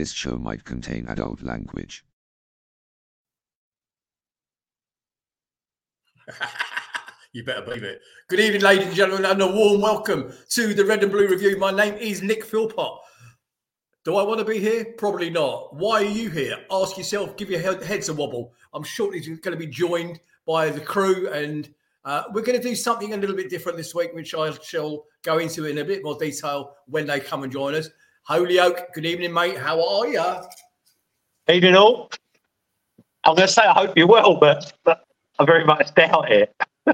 [0.00, 2.06] This show might contain adult language.
[7.34, 8.00] you better believe it.
[8.30, 11.58] Good evening, ladies and gentlemen, and a warm welcome to the Red and Blue Review.
[11.58, 12.98] My name is Nick Philpott.
[14.06, 14.86] Do I want to be here?
[14.96, 15.76] Probably not.
[15.76, 16.56] Why are you here?
[16.70, 18.54] Ask yourself, give your heads a wobble.
[18.72, 21.68] I'm shortly going to be joined by the crew, and
[22.06, 25.04] uh, we're going to do something a little bit different this week, which I shall
[25.22, 27.90] go into in a bit more detail when they come and join us.
[28.30, 29.58] Holyoke, good evening, mate.
[29.58, 30.22] How are you?
[31.52, 32.12] Evening all.
[33.24, 35.02] I'm going to say I hope you're well, but, but
[35.40, 36.54] I very much doubt it.
[36.86, 36.92] uh,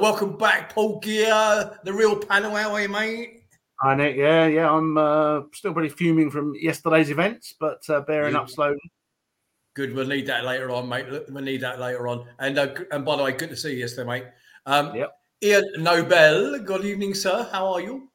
[0.00, 2.52] welcome back, Paul Gear, the real panel.
[2.52, 3.42] How are you, mate?
[3.82, 4.16] Hi, Nick.
[4.16, 4.70] Yeah, yeah.
[4.70, 8.40] I'm uh, still pretty fuming from yesterday's events, but uh, bearing yeah.
[8.40, 8.80] up slowly.
[9.74, 9.94] Good.
[9.94, 11.04] We'll need that later on, mate.
[11.28, 12.24] We'll need that later on.
[12.38, 14.24] And uh, and by the way, good to see you yesterday, mate.
[14.64, 15.12] Um, yep.
[15.44, 16.60] Ian Nobel.
[16.60, 17.46] Good evening, sir.
[17.52, 18.08] How are you?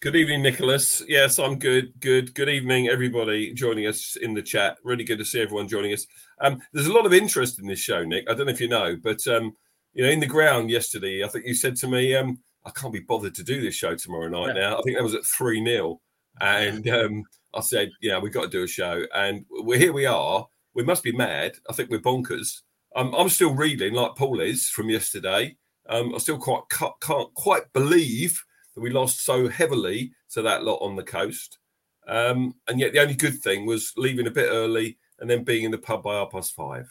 [0.00, 1.02] Good evening, Nicholas.
[1.08, 1.92] Yes, I'm good.
[1.98, 2.32] Good.
[2.32, 4.76] Good evening, everybody joining us in the chat.
[4.84, 6.06] Really good to see everyone joining us.
[6.40, 8.30] Um, there's a lot of interest in this show, Nick.
[8.30, 9.56] I don't know if you know, but um,
[9.94, 12.92] you know, in the ground yesterday, I think you said to me, um, "I can't
[12.92, 14.68] be bothered to do this show tomorrow night." Yeah.
[14.70, 16.00] Now, I think that was at three 0
[16.40, 19.92] and um, I said, "Yeah, we've got to do a show." And we're here.
[19.92, 20.46] We are.
[20.74, 21.56] We must be mad.
[21.68, 22.60] I think we're bonkers.
[22.94, 25.56] Um, I'm still reading like Paul is from yesterday.
[25.88, 28.40] Um, I still quite can't quite believe
[28.78, 31.58] that we lost so heavily to that lot on the coast.
[32.06, 35.64] Um, and yet the only good thing was leaving a bit early and then being
[35.64, 36.88] in the pub by half past five.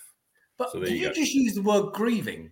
[0.58, 2.52] But so did you, you just use the word grieving?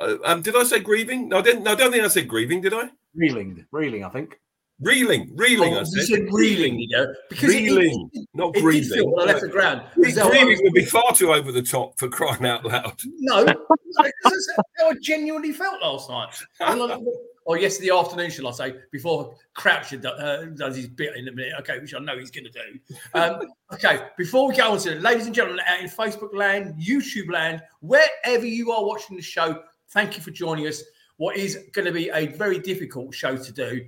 [0.00, 1.28] Uh, um, did I say grieving?
[1.28, 1.62] No, I didn't.
[1.62, 2.60] No, I don't think I said grieving.
[2.62, 2.90] Did I?
[3.14, 4.04] Reeling, reeling.
[4.04, 4.40] I think.
[4.80, 5.74] Reeling, reeling.
[5.74, 6.04] Oh, I said.
[6.04, 8.88] Said reeling, you know, because reeling, it, it, not it grieving.
[8.88, 9.82] Did feel when I left the ground.
[9.94, 12.98] Grieving would be far too over the top for crying out loud.
[13.18, 16.34] No, that's how I genuinely felt last night.
[17.50, 21.54] or yesterday afternoon, shall I say, before Crouch uh, does his bit in a minute,
[21.58, 22.94] okay, which I know he's going to do.
[23.12, 23.40] Um,
[23.74, 27.28] okay, before we go on to it, ladies and gentlemen, out in Facebook land, YouTube
[27.28, 30.84] land, wherever you are watching the show, thank you for joining us.
[31.16, 33.84] What is going to be a very difficult show to do.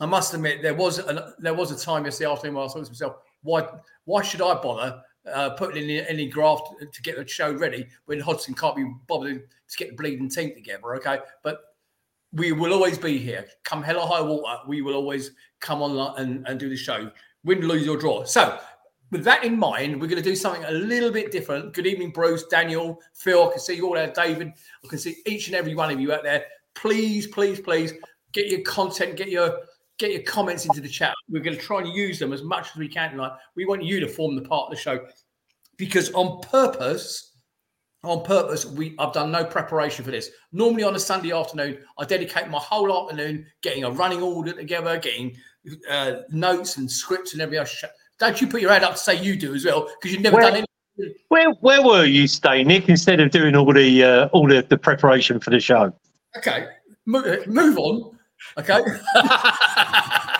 [0.00, 2.86] I must admit, there was an, there was a time yesterday afternoon where I thought
[2.86, 3.68] to myself, why
[4.06, 7.88] why should I bother uh, putting in any, any graft to get the show ready
[8.06, 10.94] when Hodgson can't be bothered to get the bleeding team together?
[10.96, 11.75] Okay, but
[12.36, 13.46] we will always be here.
[13.64, 17.10] Come hell or high water, we will always come on and, and do the show.
[17.44, 18.24] Win, lose, or draw.
[18.24, 18.58] So,
[19.10, 21.72] with that in mind, we're going to do something a little bit different.
[21.72, 23.48] Good evening, Bruce, Daniel, Phil.
[23.48, 24.52] I can see you all there, David.
[24.84, 26.44] I can see each and every one of you out there.
[26.74, 27.94] Please, please, please
[28.32, 29.60] get your content, get your
[29.98, 31.14] get your comments into the chat.
[31.30, 33.32] We're going to try and use them as much as we can tonight.
[33.54, 35.06] We want you to form the part of the show
[35.78, 37.35] because on purpose,
[38.06, 40.30] on purpose, we I've done no preparation for this.
[40.52, 44.98] Normally on a Sunday afternoon, I dedicate my whole afternoon getting a running order together,
[44.98, 45.36] getting
[45.90, 47.84] uh, notes and scripts and everything else.
[48.18, 50.36] Don't you put your head up to say you do as well because you've never
[50.36, 50.64] where, done
[50.98, 51.14] anything.
[51.28, 52.88] Where where were you staying, Nick?
[52.88, 55.92] Instead of doing all the uh, all the, the preparation for the show.
[56.36, 56.66] Okay,
[57.04, 58.18] move, move on.
[58.58, 58.80] Okay.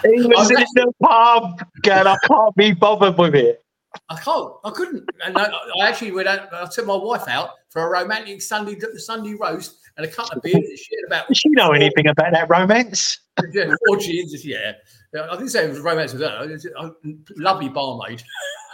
[0.05, 3.63] he was in the pub, and I can't be bothered with it.
[4.09, 4.53] I can't.
[4.65, 5.09] I couldn't.
[5.25, 5.45] And I,
[5.81, 6.53] I actually went out.
[6.53, 10.43] I took my wife out for a romantic Sunday Sunday roast and a couple of
[10.43, 11.29] beers and shit about.
[11.29, 13.21] Does she know anything about that romance?
[13.53, 14.45] Yeah, orgies.
[14.45, 14.73] Yeah,
[15.15, 16.59] I didn't say it was romance with her.
[16.79, 16.91] A
[17.37, 18.23] lovely barmaid.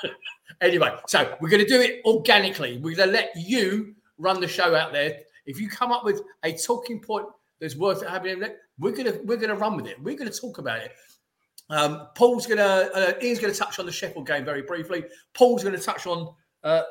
[0.61, 2.79] anyway, so we're going to do it organically.
[2.79, 5.19] We're going to let you run the show out there.
[5.47, 7.27] If you come up with a talking point
[7.61, 8.43] that's worth having,
[8.79, 10.01] we're gonna we're gonna run with it.
[10.03, 10.93] We're gonna talk about it.
[11.73, 15.05] Um, Paul's to, uh, Ian's to touch on the Sheffield game very briefly.
[15.33, 16.83] Paul's to touch on uh,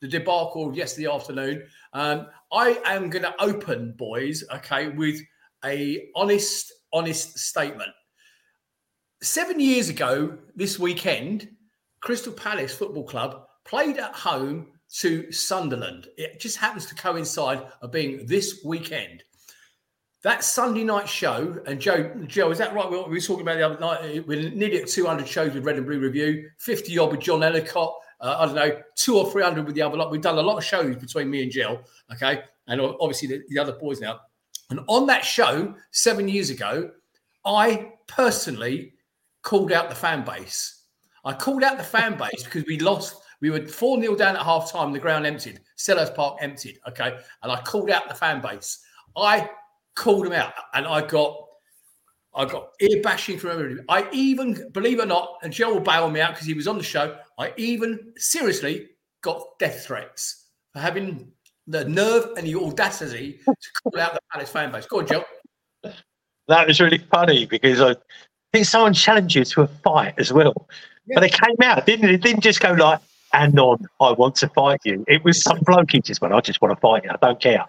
[0.00, 1.64] the debacle of yesterday afternoon.
[1.92, 5.20] Um, I am to open, boys, okay, with
[5.66, 7.90] a honest, honest statement.
[9.22, 11.50] Seven years ago, this weekend,
[12.00, 14.68] Crystal Palace Football Club played at home
[15.00, 16.08] to Sunderland.
[16.16, 19.24] It just happens to coincide of being this weekend.
[20.22, 22.90] That Sunday night show, and Joe, Joe, is that right?
[22.90, 24.26] We were talking about the other night.
[24.26, 27.94] We're nearly at 200 shows with Red and Blue Review, 50 odd with John Ellicott.
[28.20, 30.10] Uh, I don't know, two or 300 with the other lot.
[30.10, 31.82] We've done a lot of shows between me and Jel,
[32.12, 32.44] okay?
[32.66, 34.20] And obviously the, the other boys now.
[34.70, 36.90] And on that show, seven years ago,
[37.44, 38.94] I personally
[39.42, 40.82] called out the fan base.
[41.24, 43.16] I called out the fan base because we lost.
[43.40, 46.78] We were 4 0 down at half time, the ground emptied, Selhurst Park emptied.
[46.88, 47.18] Okay.
[47.42, 48.82] And I called out the fan base.
[49.14, 49.48] I
[49.96, 51.46] called him out, and I got
[52.36, 53.80] I got ear bashing from everybody.
[53.88, 56.68] I even, believe it or not, and Joe will bail me out because he was
[56.68, 57.16] on the show.
[57.38, 58.90] I even seriously
[59.22, 61.32] got death threats for having
[61.66, 64.86] the nerve and the audacity to call out the Palace fan base.
[64.86, 65.24] Go on, Joe.
[66.48, 67.96] That was really funny because I
[68.52, 70.68] think someone challenged you to a fight as well.
[71.14, 72.14] But they came out, didn't they?
[72.14, 73.00] It didn't just go like,
[73.32, 75.04] and on, I want to fight you.
[75.08, 77.10] It was some bloke he just went, I just want to fight you.
[77.10, 77.64] I don't care.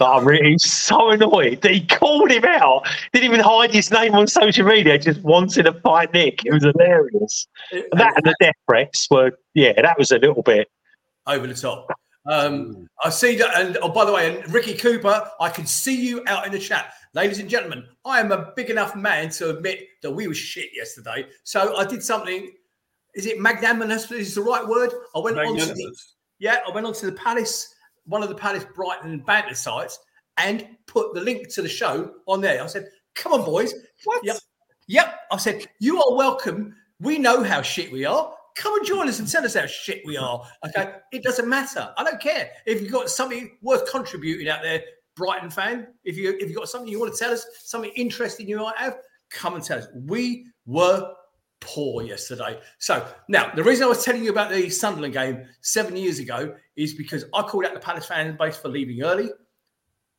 [0.00, 2.88] But I'm really so annoyed that he called him out.
[3.12, 4.98] Didn't even hide his name on social media.
[4.98, 6.44] Just wanted to fight Nick.
[6.46, 7.46] It was hilarious.
[7.92, 10.68] That and the death threats were, yeah, that was a little bit.
[11.26, 11.88] over the top.
[12.26, 16.06] Um, I see that, and oh, by the way, and Ricky Cooper, I can see
[16.06, 17.86] you out in the chat, ladies and gentlemen.
[18.04, 21.26] I am a big enough man to admit that we were shit yesterday.
[21.44, 22.52] So I did something.
[23.14, 24.10] Is it magnanimous?
[24.12, 24.92] Is the right word?
[25.14, 25.96] I went on to the,
[26.38, 27.74] yeah, I went on to the Palace,
[28.10, 29.98] one of the Palace Brighton and banter sites,
[30.36, 32.62] and put the link to the show on there.
[32.62, 33.72] I said, "Come on, boys."
[34.04, 34.24] What?
[34.24, 34.36] Yep.
[34.88, 35.14] Yep.
[35.30, 36.74] I said, "You are welcome.
[37.00, 38.34] We know how shit we are.
[38.56, 40.92] Come and join us and tell us how shit we are." Okay.
[41.12, 41.92] It doesn't matter.
[41.96, 44.82] I don't care if you've got something worth contributing out there,
[45.16, 45.86] Brighton fan.
[46.04, 48.76] If you if you've got something you want to tell us, something interesting you might
[48.76, 48.98] have,
[49.30, 49.86] come and tell us.
[49.94, 51.14] We were
[51.60, 52.58] poor yesterday.
[52.78, 56.54] So now the reason I was telling you about the Sunderland game seven years ago
[56.76, 59.30] is because I called out the Palace fan base for leaving early.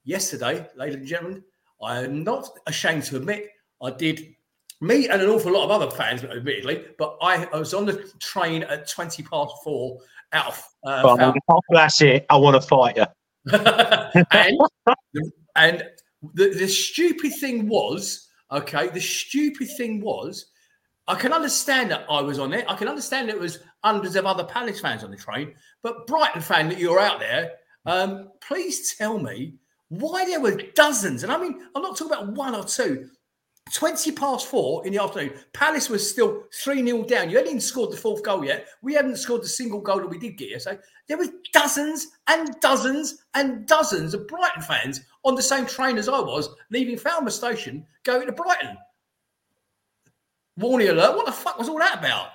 [0.03, 1.43] Yesterday, ladies and gentlemen,
[1.81, 3.49] I am not ashamed to admit
[3.81, 4.35] I did
[4.81, 8.11] me and an awful lot of other fans, admittedly, but I, I was on the
[8.19, 9.99] train at 20 past four
[10.33, 12.25] out of uh, oh, that's it.
[12.29, 13.05] I want to fight you.
[14.31, 14.59] and
[15.55, 15.83] and
[16.33, 20.47] the, the stupid thing was, okay, the stupid thing was,
[21.07, 22.65] I can understand that I was on it.
[22.67, 26.07] I can understand that it was hundreds of other Palace fans on the train, but
[26.07, 27.53] Brighton fan that you're out there,
[27.85, 29.55] um, please tell me
[29.89, 33.09] why there were dozens, and I mean, I'm not talking about one or two.
[33.73, 37.29] 20 past four in the afternoon, Palace was still 3 0 down.
[37.29, 38.67] You hadn't even scored the fourth goal yet.
[38.81, 40.81] We hadn't scored the single goal that we did get yesterday.
[41.07, 46.09] There were dozens and dozens and dozens of Brighton fans on the same train as
[46.09, 48.77] I was, leaving Falmer Station, going to Brighton.
[50.57, 52.29] Warning alert, what the fuck was all that about?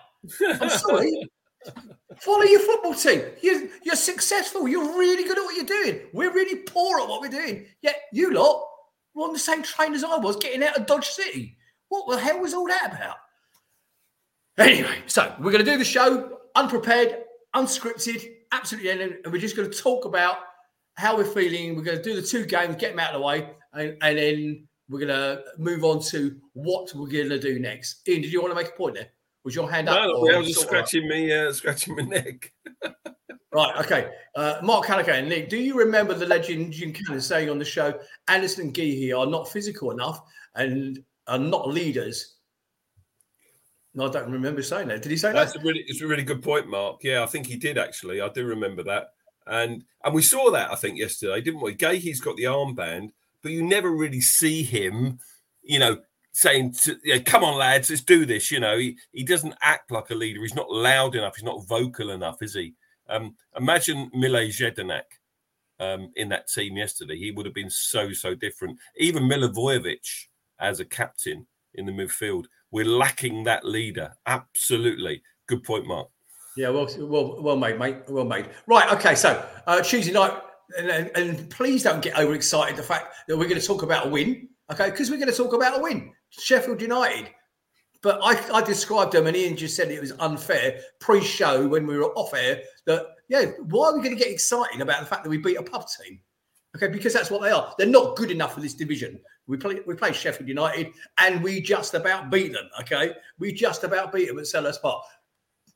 [0.61, 1.29] I'm sorry.
[2.19, 3.23] Follow your football team.
[3.43, 4.67] You, you're successful.
[4.67, 6.01] You're really good at what you're doing.
[6.13, 7.67] We're really poor at what we're doing.
[7.83, 8.67] Yet you lot
[9.15, 11.57] were on the same train as I was getting out of Dodge City.
[11.89, 13.17] What the hell was all that about?
[14.59, 17.19] Anyway, so we're going to do the show unprepared,
[17.55, 20.39] unscripted, absolutely, and and we're just going to talk about
[20.95, 21.77] how we're feeling.
[21.77, 24.19] We're going to do the two games, get them out of the way, and, and
[24.19, 28.07] then we're going to move on to what we're going to do next.
[28.09, 29.09] Ian, did you want to make a point there?
[29.45, 29.97] Was your hand up?
[29.97, 32.53] No, I was just scratching me, uh, scratching my neck.
[33.53, 34.11] Right, okay.
[34.35, 37.99] Uh, Mark Callaghan, Nick, do you remember the legend Jim Cannon saying on the show,
[38.29, 40.21] Anderson and Guéhi are not physical enough
[40.57, 42.35] and are not leaders?
[43.95, 45.01] No, I don't remember saying that.
[45.01, 45.35] Did he say that?
[45.37, 46.99] That's a really, it's a really good point, Mark.
[47.03, 48.21] Yeah, I think he did actually.
[48.21, 49.15] I do remember that,
[49.47, 51.75] and and we saw that I think yesterday, didn't we?
[51.75, 53.13] Guéhi's got the armband,
[53.47, 55.21] but you never really see him,
[55.63, 55.99] you know,
[56.33, 60.11] saying, to, "Come on, lads, let's do this." You know, he he doesn't act like
[60.11, 60.43] a leader.
[60.43, 61.37] He's not loud enough.
[61.37, 62.75] He's not vocal enough, is he?
[63.09, 65.05] Um, imagine Mile Jedinak
[65.79, 67.17] um, in that team yesterday.
[67.17, 68.81] He would have been so so different.
[68.97, 70.27] Even Milivojevic
[70.59, 72.47] as a captain in the midfield.
[72.73, 74.13] We're lacking that leader.
[74.27, 75.23] Absolutely.
[75.47, 76.09] Good point, Mark.
[76.57, 77.99] Yeah, well, well, well made, mate.
[78.09, 78.49] Well made.
[78.67, 79.15] Right, okay.
[79.15, 80.33] So uh, Tuesday night,
[80.79, 82.77] and, and, please don't get overexcited.
[82.77, 84.91] The fact that we're going to talk about a win, okay?
[84.91, 86.13] Because we're going to talk about a win.
[86.31, 87.31] Sheffield United.
[88.03, 91.97] But I, I described them, and Ian just said it was unfair pre-show when we
[91.97, 92.63] were off air.
[92.85, 95.57] That yeah, why are we going to get excited about the fact that we beat
[95.57, 96.21] a pub team?
[96.77, 97.75] Okay, because that's what they are.
[97.79, 99.19] They're not good enough for this division.
[99.47, 102.69] We play we play Sheffield United, and we just about beat them.
[102.81, 105.03] Okay, we just about beat them at Selhurst Park.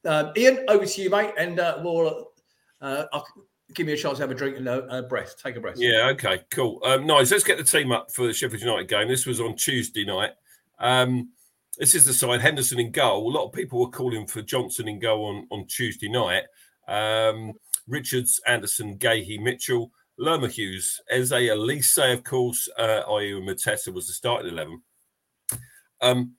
[0.04, 2.32] Um, Ian, over to you, mate, and uh, we'll
[2.80, 3.26] uh, I'll
[3.74, 5.36] give me a chance to have a drink and a, a breath.
[5.42, 5.76] Take a breath.
[5.78, 6.80] Yeah, okay, cool.
[6.84, 7.30] Um, nice.
[7.30, 9.08] Let's get the team up for the Sheffield United game.
[9.08, 10.32] This was on Tuesday night.
[10.78, 11.30] Um,
[11.78, 13.28] this is the side Henderson in goal.
[13.28, 16.42] A lot of people were calling for Johnson in goal on, on Tuesday night.
[16.88, 17.54] Um,
[17.86, 24.12] Richards, Anderson, Guéhi, Mitchell, Lerma Hughes, Eze, Olise, of course, uh, and Mateta was the
[24.12, 24.82] starting 11.
[26.02, 26.34] Um,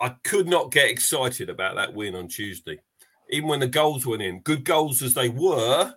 [0.00, 2.80] I could not get excited about that win on Tuesday,
[3.30, 4.40] even when the goals went in.
[4.40, 5.94] Good goals as they were.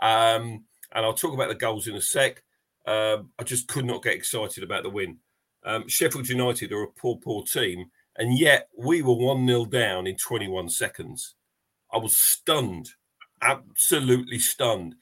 [0.00, 2.42] Um, and I'll talk about the goals in a sec.
[2.86, 5.18] Um, I just could not get excited about the win.
[5.64, 10.06] Um, Sheffield United are a poor, poor team, and yet we were 1 0 down
[10.06, 11.34] in 21 seconds.
[11.92, 12.90] I was stunned,
[13.42, 14.94] absolutely stunned.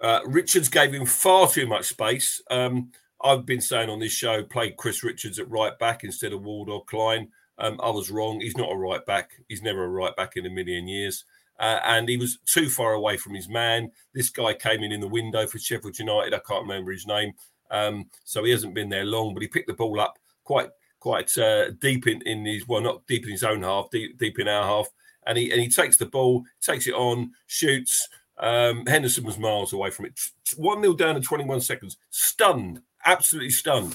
[0.00, 2.40] Uh, Richards gave him far too much space.
[2.50, 2.90] Um,
[3.22, 6.70] I've been saying on this show, play Chris Richards at right back instead of Ward
[6.70, 7.28] or Clyne.
[7.58, 8.40] Um, I was wrong.
[8.40, 9.32] He's not a right back.
[9.48, 11.24] He's never a right back in a million years.
[11.60, 13.92] Uh, and he was too far away from his man.
[14.14, 16.32] This guy came in in the window for Sheffield United.
[16.32, 17.34] I can't remember his name.
[17.70, 21.36] Um, so he hasn't been there long, but he picked the ball up quite quite
[21.38, 24.48] uh, deep in, in his well, not deep in his own half, deep deep in
[24.48, 24.88] our half,
[25.26, 28.08] and he and he takes the ball, takes it on, shoots.
[28.38, 30.18] Um, Henderson was miles away from it.
[30.56, 31.98] One 0 down in 21 seconds.
[32.08, 33.94] Stunned, absolutely stunned.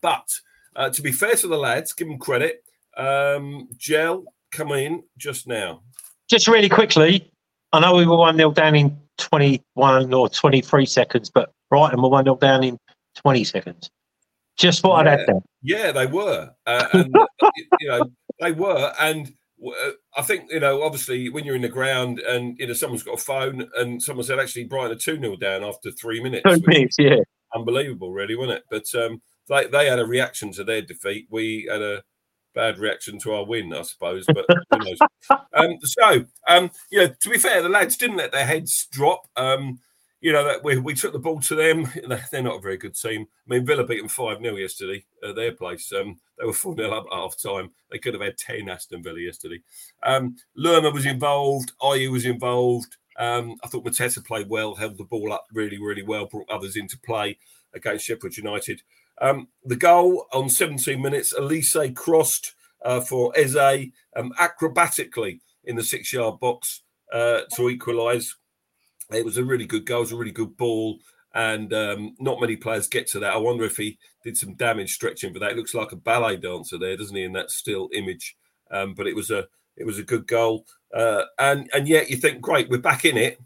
[0.00, 0.40] But
[0.74, 2.64] uh, to be fair to the lads, give them credit.
[2.96, 5.82] Um, Jel come in just now.
[6.28, 7.30] Just really quickly,
[7.72, 12.08] I know we were 1 0 down in 21 or 23 seconds, but Brighton were
[12.08, 12.78] 1 0 down in
[13.16, 13.90] 20 seconds.
[14.56, 15.12] Just what yeah.
[15.12, 15.40] I'd add there.
[15.62, 16.50] Yeah, they were.
[16.66, 17.14] Uh, and,
[17.80, 18.92] you know, they were.
[19.00, 19.32] And
[19.64, 23.02] uh, I think, you know, obviously when you're in the ground and, you know, someone's
[23.02, 26.42] got a phone and someone said, actually, Brighton are 2 0 down after three minutes.
[26.44, 27.20] Two minutes, yeah.
[27.54, 28.64] Unbelievable, really, wasn't it?
[28.70, 31.26] But um, they, they had a reaction to their defeat.
[31.30, 32.02] We had a
[32.54, 34.26] bad reaction to our win, I suppose.
[34.26, 34.46] But
[35.54, 39.26] um, so, um, you know, to be fair, the lads didn't let their heads drop.
[39.36, 39.80] Um,
[40.20, 41.88] you know, that we, we took the ball to them.
[42.32, 43.26] They're not a very good team.
[43.46, 45.92] I mean, Villa beat them 5 0 yesterday at their place.
[45.92, 47.70] Um, they were 4 0 up at half time.
[47.90, 49.60] They could have had 10 Aston Villa yesterday.
[50.02, 51.72] Um, Lerma was involved.
[51.80, 52.96] Ayew was involved.
[53.18, 56.76] Um, I thought Mateta played well, held the ball up really, really well, brought others
[56.76, 57.38] into play
[57.74, 58.82] against Sheffield United.
[59.20, 65.82] Um, the goal on 17 minutes, Olise crossed uh, for Eze um, acrobatically in the
[65.82, 66.82] six yard box
[67.12, 68.36] uh, to equalise.
[69.12, 70.98] It was a really good goal, it was a really good ball,
[71.34, 73.32] and um, not many players get to that.
[73.32, 75.52] I wonder if he did some damage stretching for that.
[75.52, 78.36] It looks like a ballet dancer there, doesn't he, in that still image?
[78.70, 79.46] Um, but it was a
[79.76, 83.16] it was a good goal, uh, and and yet you think, great, we're back in
[83.16, 83.40] it.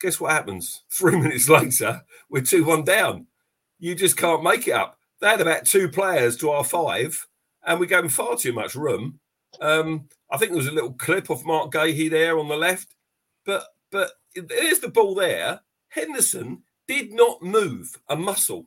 [0.00, 0.82] Guess what happens?
[0.90, 3.26] Three minutes later, we're two one down.
[3.78, 4.98] You just can't make it up.
[5.24, 7.26] They had about two players to our five,
[7.66, 9.20] and we gave them far too much room.
[9.58, 12.94] Um, I think there was a little clip of Mark Guéhi there on the left,
[13.46, 15.62] but but there's the ball there.
[15.88, 18.66] Henderson did not move a muscle.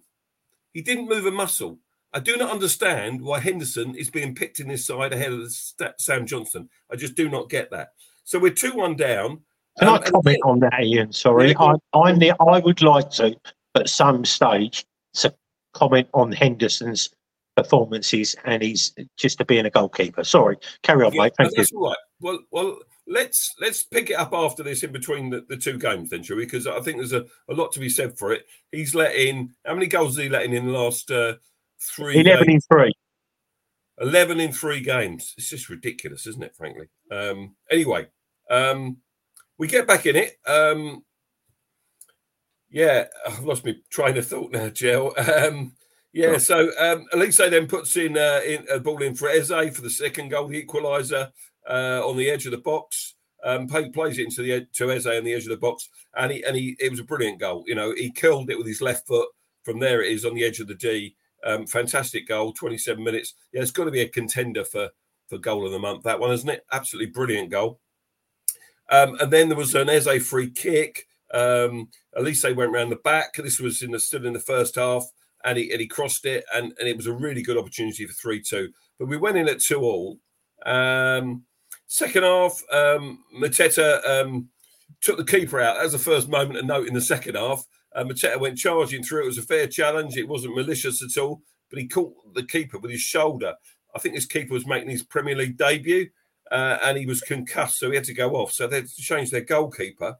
[0.73, 1.77] He didn't move a muscle.
[2.11, 5.53] I do not understand why Henderson is being picked in this side ahead of
[5.99, 6.69] Sam Johnson.
[6.91, 7.89] I just do not get that.
[8.23, 9.41] So we're two one down.
[9.77, 11.13] Can um, I comment on that, Ian?
[11.13, 13.35] Sorry, I, I'm the, I would like to
[13.75, 15.31] at some stage to
[15.77, 17.09] comment on Henderson's
[17.55, 20.23] performances and he's just to being a goalkeeper.
[20.23, 21.33] Sorry, carry on, yeah, mate.
[21.37, 21.79] Thank that's you.
[21.79, 21.97] All right.
[22.19, 26.09] Well, well, let's let's pick it up after this in between the, the two games,
[26.09, 26.45] then, shall we?
[26.45, 28.45] Because I think there's a, a lot to be said for it.
[28.71, 31.35] He's let in how many goals has he let in in the last uh,
[31.81, 32.19] three?
[32.19, 32.65] Eleven games?
[32.69, 32.93] in three.
[33.99, 35.33] 11 in three games.
[35.37, 36.87] It's just ridiculous, isn't it, frankly?
[37.11, 38.05] Um, anyway,
[38.49, 38.97] um,
[39.57, 40.37] we get back in it.
[40.45, 41.03] Um,
[42.69, 45.13] yeah, I've lost my train of thought now, Jel.
[45.17, 45.73] Um,
[46.13, 49.81] yeah, so um, Olise then puts in, uh, in a ball in for Eze for
[49.81, 51.31] the second goal, the equaliser
[51.69, 53.13] uh, on the edge of the box.
[53.43, 56.31] Um, play, plays it into the to Eze on the edge of the box, and
[56.31, 57.63] he and he it was a brilliant goal.
[57.67, 59.29] You know, he killed it with his left foot.
[59.63, 61.15] From there, it is on the edge of the D.
[61.45, 63.35] Um, fantastic goal, 27 minutes.
[63.53, 64.89] Yeah, it's got to be a contender for
[65.27, 66.03] for goal of the month.
[66.03, 66.65] That one, isn't it?
[66.71, 67.79] Absolutely brilliant goal.
[68.89, 71.07] Um, and then there was an Eze free kick.
[71.33, 73.35] Um, at least they went round the back.
[73.35, 75.05] This was in the still in the first half
[75.43, 78.13] and he, and he crossed it, and, and it was a really good opportunity for
[78.13, 78.69] 3 2.
[78.99, 80.19] But we went in at 2 all.
[80.65, 81.43] Um,
[81.87, 84.49] second half, um, Mateta um,
[85.01, 85.75] took the keeper out.
[85.75, 87.65] That was the first moment of note in the second half.
[87.95, 89.23] Uh, Mateta went charging through.
[89.23, 90.17] It was a fair challenge.
[90.17, 93.55] It wasn't malicious at all, but he caught the keeper with his shoulder.
[93.95, 96.09] I think this keeper was making his Premier League debut
[96.51, 98.51] uh, and he was concussed, so he had to go off.
[98.51, 100.17] So they had to change their goalkeeper.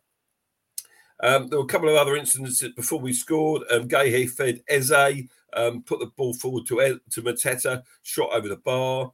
[1.21, 3.63] Um, there were a couple of other incidents before we scored.
[3.71, 8.57] Um, Guéhi fed Eze, um, put the ball forward to to Mateta, shot over the
[8.57, 9.11] bar.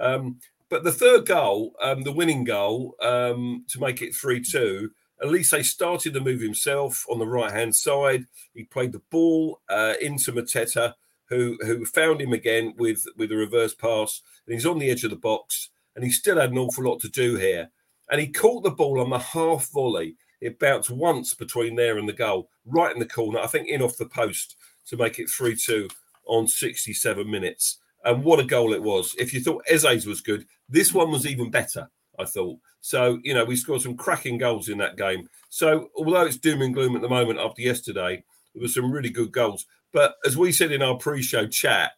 [0.00, 4.90] Um, but the third goal, um, the winning goal um, to make it 3 2,
[5.22, 8.26] Olise started the move himself on the right hand side.
[8.54, 10.94] He played the ball uh, into Mateta,
[11.28, 14.22] who who found him again with, with a reverse pass.
[14.46, 17.00] And he's on the edge of the box, and he still had an awful lot
[17.00, 17.70] to do here.
[18.10, 22.06] And he caught the ball on the half volley it bounced once between there and
[22.06, 24.56] the goal, right in the corner, I think in off the post
[24.88, 25.88] to make it 3 2
[26.26, 27.78] on 67 minutes.
[28.04, 29.14] And what a goal it was.
[29.18, 32.58] If you thought Eze's was good, this one was even better, I thought.
[32.82, 35.30] So, you know, we scored some cracking goals in that game.
[35.48, 38.22] So, although it's doom and gloom at the moment after yesterday,
[38.52, 39.64] there were some really good goals.
[39.94, 41.92] But as we said in our pre show chat,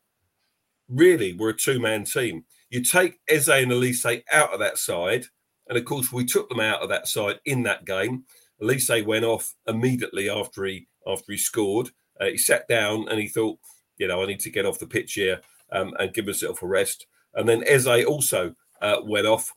[0.89, 2.45] really, we're a two man team.
[2.71, 5.27] You take Eze and Olise out of that side,
[5.69, 8.25] and of course, we took them out of that side in that game.
[8.63, 11.91] Olise went off immediately after he after he scored.
[12.21, 13.59] Uh, he sat down and he thought,
[13.99, 15.41] you know, I need to get off the pitch here
[15.73, 17.07] um, and give myself a rest.
[17.35, 19.53] And then Eze also uh, went off.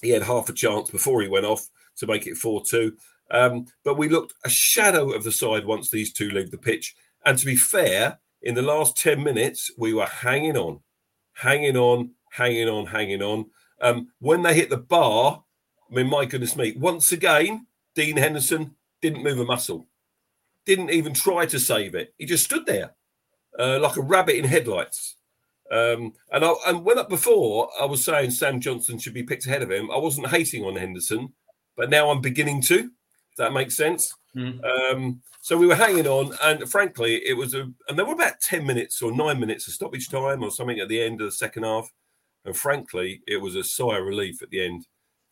[0.00, 1.68] He had half a chance before he went off
[1.98, 2.96] to make it 4 2.
[3.30, 6.94] Um, but we looked a shadow of the side once these two leave the pitch.
[7.24, 10.80] And to be fair, in the last 10 minutes, we were hanging on.
[11.34, 13.46] hanging on, hanging on, hanging on.
[13.82, 15.42] Um, when they hit the bar,
[15.90, 19.86] I mean, my goodness me, once again, Dean Henderson didn't move a muscle,
[20.64, 22.14] didn't even try to save it.
[22.16, 22.94] He just stood there
[23.58, 25.16] uh, like a rabbit in headlights.
[25.70, 29.46] Um, and I, and when up before I was saying Sam Johnson should be picked
[29.46, 31.32] ahead of him, I wasn't hating on Henderson,
[31.76, 32.90] but now I'm beginning to.
[33.30, 34.14] If that makes sense.
[34.36, 34.62] Mm.
[34.64, 38.40] Um, so we were hanging on, and frankly, it was a, and there were about
[38.40, 41.32] ten minutes or nine minutes of stoppage time or something at the end of the
[41.32, 41.90] second half,
[42.44, 44.86] and frankly, it was a sigh of relief at the end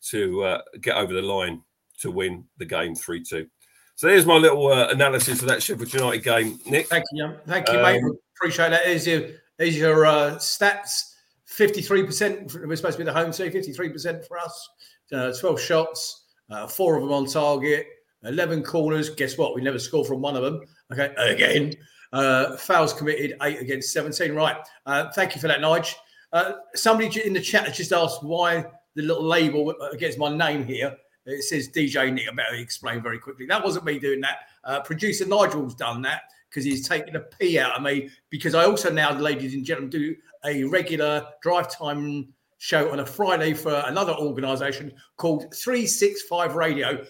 [0.09, 1.61] to uh, get over the line
[1.99, 3.47] to win the game three two.
[3.95, 6.87] So there's my little uh, analysis of that Sheffield United game, Nick.
[6.87, 8.03] Thank you, thank you, mate.
[8.03, 8.87] Um, Appreciate that.
[8.87, 9.21] Is your
[9.59, 11.13] is your uh, stats?
[11.45, 12.55] Fifty-three percent.
[12.55, 13.51] We're supposed to be the home team.
[13.51, 14.69] Fifty-three percent for us.
[15.11, 17.87] Uh, Twelve shots, uh, four of them on target.
[18.23, 19.09] 11 corners.
[19.09, 19.55] Guess what?
[19.55, 20.61] We never scored from one of them.
[20.91, 21.73] Okay, again.
[22.13, 24.33] Uh, fouls committed, eight against 17.
[24.33, 24.57] Right.
[24.85, 25.95] Uh, thank you for that, Nige.
[26.33, 30.95] Uh, somebody in the chat just asked why the little label against my name here.
[31.25, 32.27] It says DJ Nick.
[32.31, 33.45] I better explain very quickly.
[33.45, 34.39] That wasn't me doing that.
[34.63, 38.09] Uh, producer Nigel's done that because he's taken a pee out of me.
[38.29, 43.05] Because I also now, ladies and gentlemen, do a regular drive time show on a
[43.05, 47.03] Friday for another organisation called 365 Radio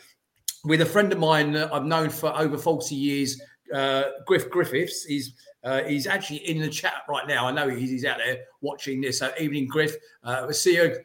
[0.64, 3.42] with a friend of mine that I've known for over 40 years,
[3.74, 5.04] uh, Griff Griffiths.
[5.04, 7.48] He's uh, he's actually in the chat right now.
[7.48, 9.20] I know he's, he's out there watching this.
[9.20, 9.96] So evening, Griff.
[10.24, 10.96] Uh, we'll see you.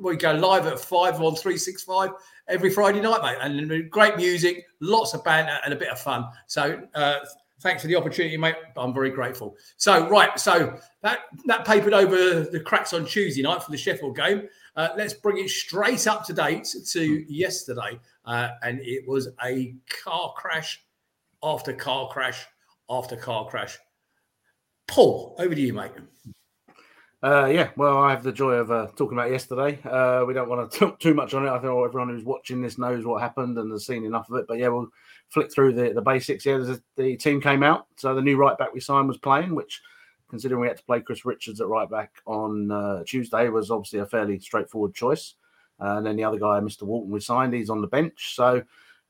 [0.00, 2.10] We go live at five on 365
[2.48, 3.38] every Friday night, mate.
[3.40, 6.26] And great music, lots of banter, and a bit of fun.
[6.46, 7.16] So uh,
[7.60, 8.54] thanks for the opportunity, mate.
[8.76, 9.56] I'm very grateful.
[9.76, 10.38] So, right.
[10.38, 14.48] So that, that papered over the cracks on Tuesday night for the Sheffield game.
[14.76, 17.98] Uh, let's bring it straight up to date to yesterday.
[18.24, 20.85] Uh, and it was a car crash
[21.46, 22.44] after car crash
[22.90, 23.78] after car crash.
[24.88, 25.92] Paul, over to you, mate.
[27.22, 29.80] Uh, yeah, well, I have the joy of uh, talking about yesterday.
[29.84, 31.50] Uh, we don't want to talk too much on it.
[31.50, 34.46] I think everyone who's watching this knows what happened and has seen enough of it.
[34.46, 34.88] But yeah, we'll
[35.28, 36.44] flick through the, the basics.
[36.44, 37.86] Yeah, the team came out.
[37.96, 39.80] So the new right back we signed was playing, which,
[40.28, 44.00] considering we had to play Chris Richards at right back on uh, Tuesday, was obviously
[44.00, 45.34] a fairly straightforward choice.
[45.80, 46.82] Uh, and then the other guy, Mr.
[46.82, 47.54] Wharton, we signed.
[47.54, 48.34] He's on the bench.
[48.34, 48.62] So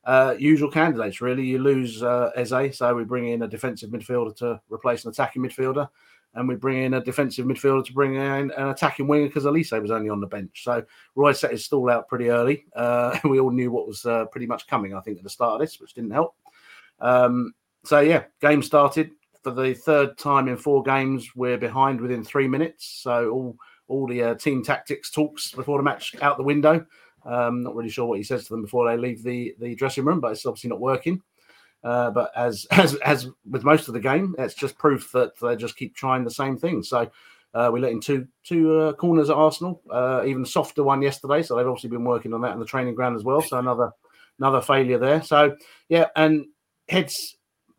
[0.07, 1.43] uh, usual candidates, really.
[1.43, 5.43] You lose uh, Eze, so we bring in a defensive midfielder to replace an attacking
[5.43, 5.89] midfielder.
[6.33, 9.79] And we bring in a defensive midfielder to bring in an attacking winger because Olise
[9.81, 10.63] was only on the bench.
[10.63, 10.83] So
[11.15, 12.65] Roy set his stall out pretty early.
[12.73, 15.55] Uh, we all knew what was uh, pretty much coming, I think, at the start
[15.55, 16.35] of this, which didn't help.
[17.01, 19.11] Um, so, yeah, game started.
[19.43, 23.01] For the third time in four games, we're behind within three minutes.
[23.03, 23.57] So all
[23.89, 26.85] all the uh, team tactics talks before the match out the window.
[27.27, 30.05] Um, not really sure what he says to them before they leave the, the dressing
[30.05, 31.21] room, but it's obviously not working.
[31.83, 35.55] Uh, but as as as with most of the game, it's just proof that they
[35.55, 36.81] just keep trying the same thing.
[36.81, 37.09] So
[37.53, 41.43] uh, we let in two two uh, corners at Arsenal, uh, even softer one yesterday.
[41.43, 43.41] So they've obviously been working on that in the training ground as well.
[43.41, 43.91] So another
[44.39, 45.21] another failure there.
[45.21, 45.55] So
[45.89, 46.45] yeah, and
[46.87, 47.35] heads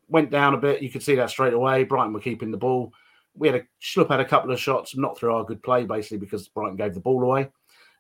[0.08, 0.82] went down a bit.
[0.82, 1.84] You could see that straight away.
[1.84, 2.92] Brighton were keeping the ball
[3.38, 6.18] we had a Schlupp had a couple of shots, not through our good play, basically
[6.18, 7.48] because Brighton gave the ball away.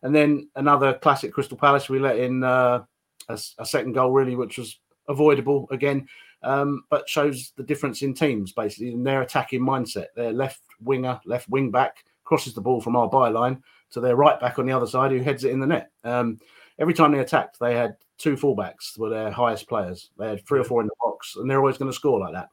[0.02, 2.84] And then another classic Crystal Palace, we let in uh,
[3.28, 6.06] a, a, second goal, really, which was avoidable again,
[6.42, 10.06] um, but shows the difference in teams basically in their attacking mindset.
[10.14, 14.38] Their left winger, left wing back crosses the ball from our byline to their right
[14.38, 15.90] back on the other side who heads it in the net.
[16.04, 16.38] Um,
[16.78, 20.10] every time they attacked, they had two fullbacks were their highest players.
[20.18, 22.34] They had three or four in the box, and they're always going to score like
[22.34, 22.48] that.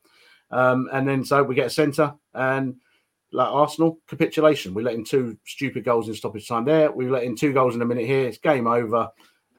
[0.51, 2.75] Um, and then so we get a centre and
[3.31, 4.73] like Arsenal capitulation.
[4.73, 6.91] We let in two stupid goals in stoppage time there.
[6.91, 8.27] We let in two goals in a minute here.
[8.27, 9.09] It's game over,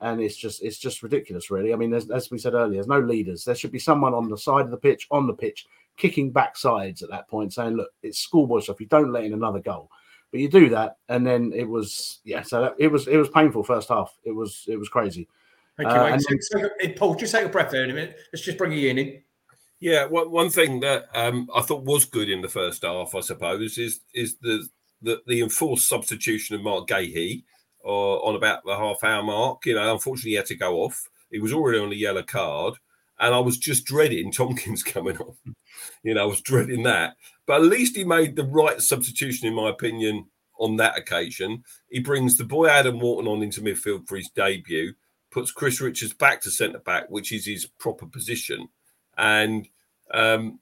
[0.01, 1.73] and it's just it's just ridiculous, really.
[1.73, 3.45] I mean, as we said earlier, there's no leaders.
[3.45, 6.57] There should be someone on the side of the pitch, on the pitch, kicking back
[6.57, 8.81] sides at that point, saying, "Look, it's schoolboy stuff.
[8.81, 9.91] You don't let in another goal."
[10.31, 12.43] But you do that, and then it was yeah.
[12.43, 14.17] So that, it was it was painful first half.
[14.25, 15.29] It was it was crazy.
[15.77, 17.15] Thank you, uh, so, Paul.
[17.17, 18.17] Just take a breath there in a minute.
[18.33, 19.23] Let's just bring you in.
[19.81, 23.21] Yeah, one, one thing that um, I thought was good in the first half, I
[23.21, 24.67] suppose, is is the
[25.03, 27.45] the, the enforced substitution of Mark Guéhi
[27.85, 29.67] uh, on about the half hour mark.
[29.67, 31.09] You know, unfortunately, he had to go off.
[31.31, 32.75] He was already on a yellow card,
[33.21, 35.35] and I was just dreading Tomkins coming on.
[36.03, 37.17] you know, I was dreading that.
[37.47, 40.27] But at least he made the right substitution, in my opinion,
[40.59, 41.65] on that occasion.
[41.91, 44.95] He brings the boy Adam Wharton on into midfield for his debut,
[45.31, 48.71] puts Chris Richards back to centre back, which is his proper position
[49.17, 49.69] and
[50.13, 50.61] um,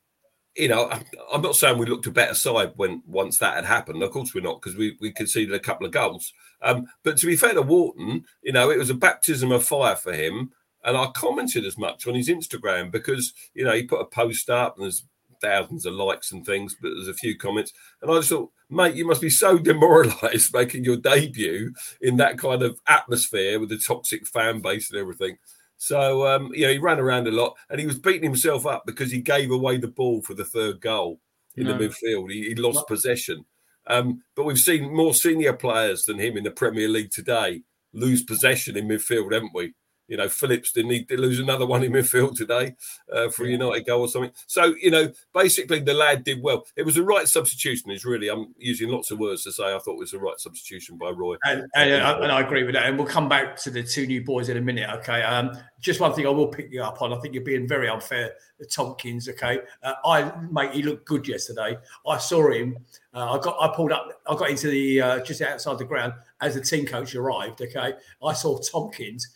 [0.56, 0.88] you know,
[1.32, 4.02] I'm not saying we looked a better side when once that had happened.
[4.02, 6.32] Of course, we're not because we we conceded a couple of goals.
[6.62, 9.96] Um, but to be fair to Wharton, you know, it was a baptism of fire
[9.96, 10.52] for him.
[10.84, 14.48] And I commented as much on his Instagram because you know he put a post
[14.50, 15.04] up and there's
[15.40, 17.72] thousands of likes and things, but there's a few comments.
[18.00, 22.38] And I just thought, mate, you must be so demoralised making your debut in that
[22.38, 25.36] kind of atmosphere with the toxic fan base and everything.
[25.84, 28.84] So, um, you know, he ran around a lot and he was beating himself up
[28.86, 31.20] because he gave away the ball for the third goal
[31.56, 31.76] in No.
[31.76, 32.30] the midfield.
[32.32, 33.44] He, he lost possession.
[33.86, 37.60] Um, but we've seen more senior players than him in the Premier League today
[37.92, 39.74] lose possession in midfield, haven't we?
[40.08, 42.76] You know, Phillips didn't he did lose another one in midfield today
[43.12, 44.32] uh, for a United goal or something.
[44.46, 46.66] So, you know, basically the lad did well.
[46.76, 49.78] It was the right substitution, is really, I'm using lots of words to say I
[49.78, 51.36] thought it was the right substitution by Roy.
[51.44, 52.86] And, and, uh, and I agree with that.
[52.86, 54.90] And we'll come back to the two new boys in a minute.
[54.98, 55.22] Okay.
[55.22, 57.12] Um, just one thing I will pick you up on.
[57.12, 59.28] I think you're being very unfair to Tomkins.
[59.28, 59.60] Okay.
[59.82, 61.76] Uh, I mate, he looked good yesterday.
[62.06, 62.78] I saw him.
[63.12, 63.56] Uh, I got.
[63.60, 64.08] I pulled up.
[64.26, 67.60] I got into the uh, just outside the ground as the team coach arrived.
[67.60, 67.92] Okay.
[68.24, 69.28] I saw Tomkins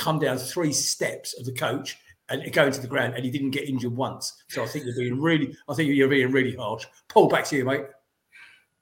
[0.00, 3.50] come down three steps of the coach and go into the ground, and he didn't
[3.50, 4.42] get injured once.
[4.48, 5.54] So I think you're being really.
[5.68, 6.86] I think you're being really harsh.
[7.08, 7.84] Paul, back to you, mate.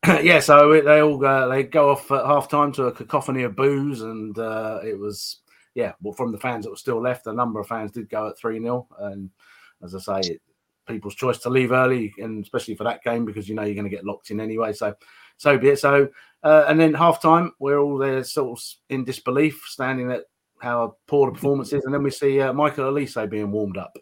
[0.23, 3.57] yeah, so they all uh, they go off at half time to a cacophony of
[3.57, 5.41] boos, and uh, it was
[5.75, 5.93] yeah.
[6.03, 8.39] Well, from the fans that were still left, a number of fans did go at
[8.39, 9.31] three 0 and
[9.83, 10.43] as I say, it,
[10.87, 13.89] people's choice to leave early, and especially for that game because you know you're going
[13.89, 14.73] to get locked in anyway.
[14.73, 14.95] So,
[15.37, 15.79] so be it.
[15.79, 16.09] So,
[16.43, 20.25] uh, and then half time, we're all there sort of in disbelief, standing at
[20.61, 23.97] how poor the performance is, and then we see uh, Michael Olise being warmed up,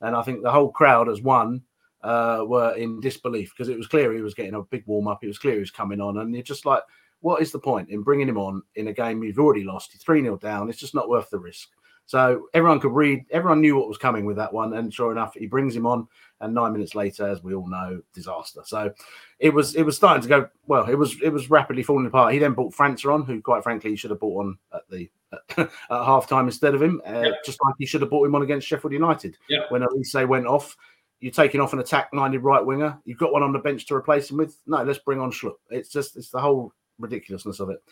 [0.00, 1.62] and I think the whole crowd as one
[2.02, 5.22] uh, were in disbelief because it was clear he was getting a big warm up.
[5.22, 6.82] It was clear he was coming on, and you're just like,
[7.20, 9.92] what is the point in bringing him on in a game you've already lost?
[9.92, 10.68] You're 3 0 down.
[10.68, 11.68] It's just not worth the risk.
[12.06, 14.74] So everyone could read, everyone knew what was coming with that one.
[14.74, 16.08] And sure enough, he brings him on.
[16.42, 18.62] And nine minutes later, as we all know, disaster.
[18.64, 18.92] So
[19.38, 22.32] it was it was starting to go well, it was it was rapidly falling apart.
[22.32, 25.10] He then brought Franca on, who quite frankly he should have bought on at the
[25.58, 27.00] at half time instead of him.
[27.06, 27.34] Uh, Yep.
[27.44, 29.36] just like he should have brought him on against Sheffield United.
[29.48, 29.70] Yep.
[29.70, 30.76] When Olise went off,
[31.20, 32.98] you're taking off an attack minded right winger.
[33.04, 34.56] You've got one on the bench to replace him with.
[34.66, 35.56] No, let's bring on Schlupp.
[35.68, 37.82] It's just it's the whole ridiculousness of it.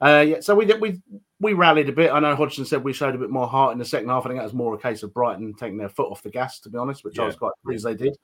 [0.00, 1.00] Uh, yeah, so we we
[1.40, 2.10] we rallied a bit.
[2.10, 4.24] I know Hodgson said we showed a bit more heart in the second half.
[4.24, 6.60] I think that was more a case of Brighton taking their foot off the gas,
[6.60, 8.16] to be honest, which I was quite pleased they did.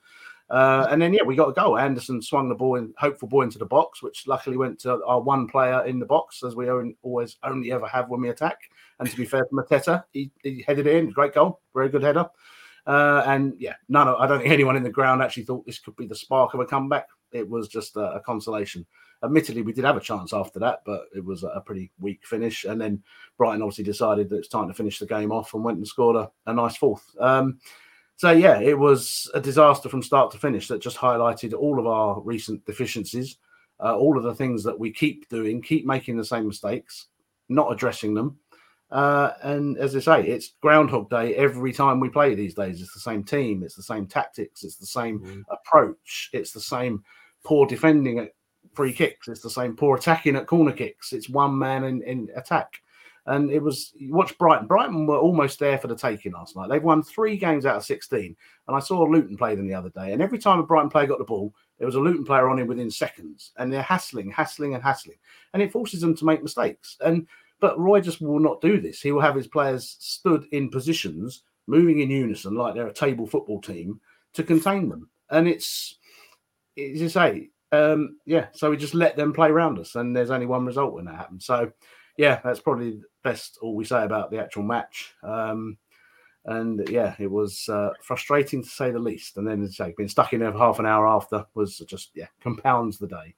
[0.50, 1.78] Uh, and then yeah, we got a goal.
[1.78, 5.20] Anderson swung the ball in, hopeful ball into the box, which luckily went to our
[5.20, 8.58] one player in the box, as we own, always only ever have when we attack.
[8.98, 11.10] And to be fair to Mateta, he, he headed it in.
[11.10, 12.28] Great goal, very good header.
[12.86, 15.78] Uh, and yeah, none of I don't think anyone in the ground actually thought this
[15.78, 17.08] could be the spark of a comeback.
[17.30, 18.84] It was just a, a consolation.
[19.24, 22.64] Admittedly, we did have a chance after that, but it was a, pretty weak finish.
[22.64, 23.02] And then
[23.38, 26.16] Brighton obviously decided that it's time to finish the game off and went and scored
[26.16, 27.04] a, a nice fourth.
[27.20, 27.58] Um,
[28.16, 31.86] so yeah, it was a disaster from start to finish that just highlighted all of
[31.86, 33.38] our recent deficiencies,
[33.82, 37.06] uh, all of the things that we keep doing, keep making the same mistakes,
[37.48, 38.38] not addressing them.
[38.90, 42.82] Uh, and as I say, it's Groundhog Day every time we play these days.
[42.82, 45.42] It's the same team, it's the same tactics, it's the same Mm.
[45.50, 47.02] approach, it's the same
[47.42, 48.32] poor defending at
[48.74, 51.12] free kicks, it's the same poor attacking at corner kicks.
[51.12, 52.82] It's one man in, in attack.
[53.26, 54.66] And it was you watch Brighton.
[54.66, 56.68] Brighton were almost there for the taking last night.
[56.68, 58.36] They've won three games out of 16.
[58.66, 60.12] And I saw Luton play them the other day.
[60.12, 62.58] And every time a Brighton player got the ball, there was a Luton player on
[62.58, 63.52] him within seconds.
[63.58, 65.18] And they're hassling, hassling, and hassling.
[65.54, 66.96] And it forces them to make mistakes.
[67.00, 67.28] And
[67.60, 69.00] but Roy just will not do this.
[69.00, 73.28] He will have his players stood in positions, moving in unison like they're a table
[73.28, 74.00] football team
[74.32, 75.08] to contain them.
[75.30, 75.96] And it's
[76.76, 78.46] as you say, um, yeah.
[78.52, 81.16] So we just let them play around us, and there's only one result when that
[81.16, 81.46] happens.
[81.46, 81.72] So
[82.16, 85.14] yeah, that's probably best all we say about the actual match.
[85.22, 85.78] Um,
[86.44, 89.36] and yeah, it was uh, frustrating to say the least.
[89.36, 91.78] And then, as I say, being stuck in there for half an hour after was
[91.78, 93.34] just yeah compounds the day.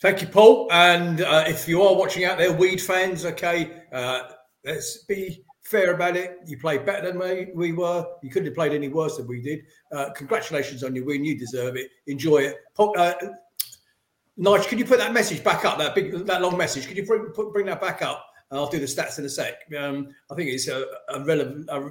[0.00, 0.68] Thank you, Paul.
[0.72, 4.30] And uh, if you are watching out there, Weed fans, okay, uh,
[4.64, 6.38] let's be fair about it.
[6.46, 8.06] You played better than we, we were.
[8.22, 9.64] You couldn't have played any worse than we did.
[9.92, 11.24] Uh, congratulations on your win.
[11.24, 11.90] You deserve it.
[12.06, 12.56] Enjoy it.
[12.78, 13.14] Uh,
[14.36, 15.78] Nigel, can you put that message back up?
[15.78, 16.86] That big, that long message.
[16.86, 18.26] Can you bring, put, bring that back up?
[18.50, 19.54] I'll do the stats in a sec.
[19.76, 21.90] Um, I think it's a, a relevant, a,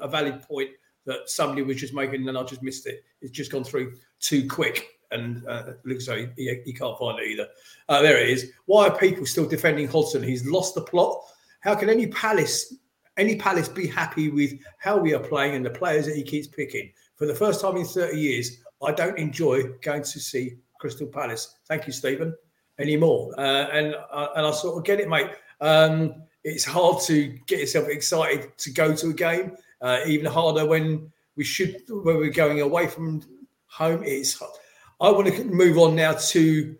[0.00, 0.70] a valid point
[1.06, 3.02] that somebody was just making, and I just missed it.
[3.20, 7.26] It's just gone through too quick, and uh, looks like he, he can't find it
[7.26, 7.48] either.
[7.88, 8.52] Uh, there it is.
[8.66, 10.22] Why are people still defending Hodgson?
[10.22, 11.18] He's lost the plot.
[11.60, 12.74] How can any Palace,
[13.18, 16.46] any Palace, be happy with how we are playing and the players that he keeps
[16.46, 16.92] picking?
[17.16, 21.56] For the first time in 30 years, I don't enjoy going to see Crystal Palace.
[21.66, 22.34] Thank you, Stephen.
[22.78, 25.30] Anymore, uh, and uh, and I sort of get it, mate.
[25.60, 29.56] Um, it's hard to get yourself excited to go to a game.
[29.80, 33.20] Uh, even harder when we should when we're going away from
[33.66, 34.04] home.
[34.04, 34.40] It's
[35.00, 36.76] I want to move on now to.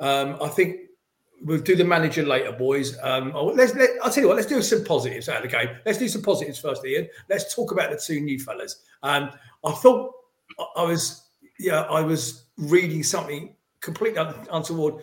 [0.00, 0.80] Um, I think
[1.46, 2.98] we'll do the manager later, boys.
[3.02, 4.36] Um, oh, let's let, I'll tell you what.
[4.36, 5.68] Let's do some positives out of the game.
[5.86, 7.08] Let's do some positives first, Ian.
[7.30, 8.82] Let's talk about the two new fellas.
[9.02, 9.30] Um,
[9.64, 10.12] I thought
[10.76, 11.22] I- was
[11.58, 15.02] yeah, I was reading something completely un- untoward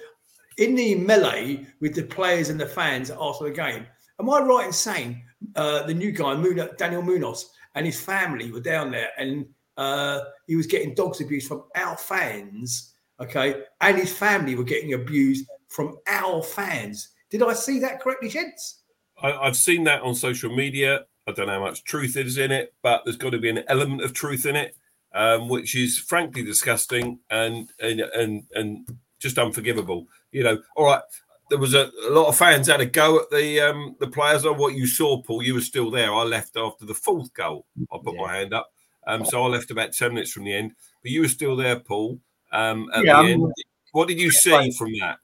[0.57, 3.87] in the melee with the players and the fans after the game.
[4.19, 5.23] Am I right in saying
[5.55, 6.35] uh, the new guy,
[6.77, 11.47] Daniel Munoz, and his family were down there, and uh, he was getting dogs abuse
[11.47, 17.09] from our fans, okay, and his family were getting abused from our fans.
[17.29, 18.81] Did I see that correctly, gents?
[19.21, 21.05] I, I've seen that on social media.
[21.27, 23.63] I don't know how much truth is in it, but there's got to be an
[23.67, 24.75] element of truth in it,
[25.13, 28.87] um, which is frankly disgusting and and and and
[29.19, 30.07] just unforgivable.
[30.31, 31.01] You know, all right.
[31.49, 34.45] There was a, a lot of fans had a go at the um, the players.
[34.45, 36.13] On what you saw, Paul, you were still there.
[36.13, 37.65] I left after the fourth goal.
[37.91, 38.71] I put my hand up,
[39.05, 40.71] um, so I left about ten minutes from the end.
[41.03, 42.19] But you were still there, Paul.
[42.51, 43.51] Um, at Yeah, the end,
[43.91, 44.71] what did you see play.
[44.71, 45.17] from that?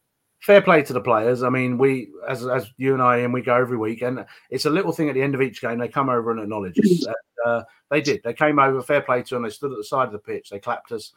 [0.49, 1.43] Fair play to the players.
[1.43, 4.65] I mean, we as as you and I and we go every week, and it's
[4.65, 5.77] a little thing at the end of each game.
[5.77, 7.05] They come over and acknowledge us.
[7.05, 8.21] And, uh, they did.
[8.23, 8.81] They came over.
[8.81, 9.43] Fair play to them.
[9.43, 10.49] They stood at the side of the pitch.
[10.49, 11.13] They clapped us.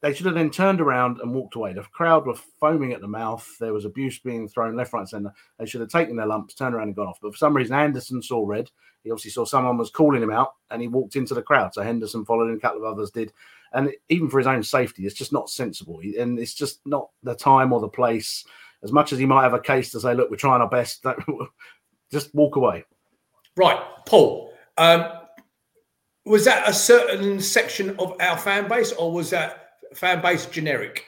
[0.00, 1.74] They should have then turned around and walked away.
[1.74, 3.46] The crowd were foaming at the mouth.
[3.60, 5.34] There was abuse being thrown left, right, centre.
[5.58, 7.18] They should have taken their lumps, turned around and gone off.
[7.20, 8.70] But for some reason, Anderson saw red.
[9.04, 11.74] He obviously saw someone was calling him out, and he walked into the crowd.
[11.74, 12.56] So Henderson followed him.
[12.56, 13.34] A couple of others did.
[13.74, 16.00] And even for his own safety, it's just not sensible.
[16.18, 18.42] And it's just not the time or the place
[18.82, 21.02] as much as he might have a case to say, look, we're trying our best,
[21.02, 21.18] don't-
[22.12, 22.84] just walk away.
[23.56, 24.52] Right, Paul.
[24.78, 25.06] Um,
[26.24, 31.04] was that a certain section of our fan base, or was that fan base generic?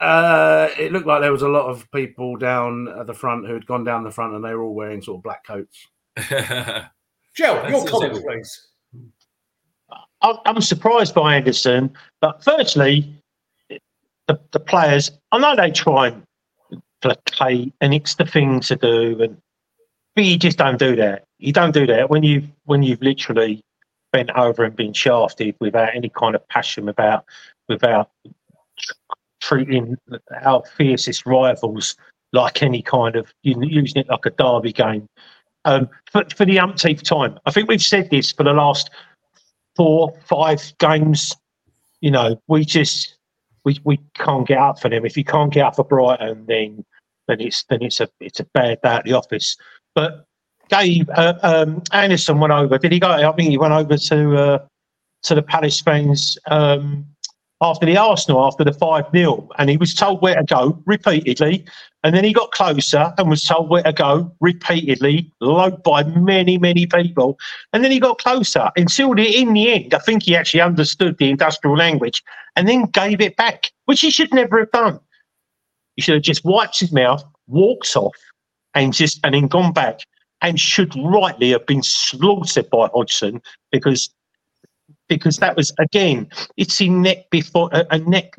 [0.00, 3.54] Uh, it looked like there was a lot of people down at the front who
[3.54, 5.86] had gone down the front and they were all wearing sort of black coats.
[6.16, 8.68] Joe, That's your the comments, please.
[10.22, 13.14] I- I'm surprised by Anderson, but firstly,
[13.68, 16.22] the, the players, I know they try and
[17.06, 19.36] placate, and it's the thing to do, and
[20.14, 21.24] but you just don't do that.
[21.38, 23.62] You don't do that when you when you've literally
[24.12, 27.24] bent over and been shafted without any kind of passion, without
[27.68, 28.10] without
[29.40, 29.96] treating
[30.42, 31.96] our fiercest rivals
[32.32, 35.08] like any kind of using it like a derby game.
[35.64, 38.90] Um, for, for the umpteenth time, I think we've said this for the last
[39.74, 41.34] four, five games.
[42.00, 43.16] You know, we just
[43.64, 45.04] we, we can't get up for them.
[45.04, 46.84] If you can't get up for Brighton, then
[47.28, 49.56] then it's then it's a it's a bad day at the office.
[49.94, 50.26] But
[50.68, 52.78] Gabe uh, um, Anderson went over.
[52.78, 53.10] Did he go?
[53.10, 54.58] I think he went over to uh,
[55.24, 57.06] to the Palace fans um,
[57.60, 61.64] after the Arsenal after the five 0 and he was told where to go repeatedly.
[62.04, 66.58] And then he got closer and was told where to go repeatedly, loved by many
[66.58, 67.38] many people.
[67.72, 71.18] And then he got closer until the, in the end, I think he actually understood
[71.18, 72.22] the industrial language
[72.54, 75.00] and then gave it back, which he should never have done.
[75.96, 78.16] He should have just wiped his mouth, walked off,
[78.74, 80.00] and just and then gone back
[80.42, 83.40] and should rightly have been slaughtered by Hodgson
[83.72, 84.10] because
[85.08, 88.34] because that was again it's in net before a, a net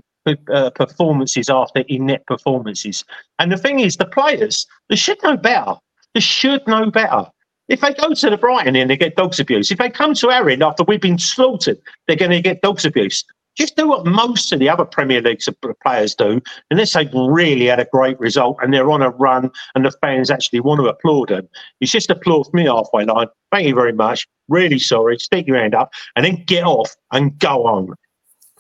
[0.52, 3.06] uh, performances after in net performances.
[3.40, 5.76] And the thing is, the players they should know better.
[6.14, 7.26] They should know better.
[7.68, 9.72] If they go to the Brighton end, they get dogs abuse.
[9.72, 13.26] If they come to end after we've been slaughtered, they're going to get dogs abuse.
[13.58, 15.42] Just do what most of the other Premier League
[15.84, 19.86] players do, unless they've really had a great result and they're on a run and
[19.86, 21.50] the fans actually want to applaud them.
[21.82, 23.28] It's just applaud me halfway line.
[23.52, 24.28] Thank you very much.
[24.48, 25.18] Really sorry.
[25.18, 27.94] Stick your hand up and then get off and go on.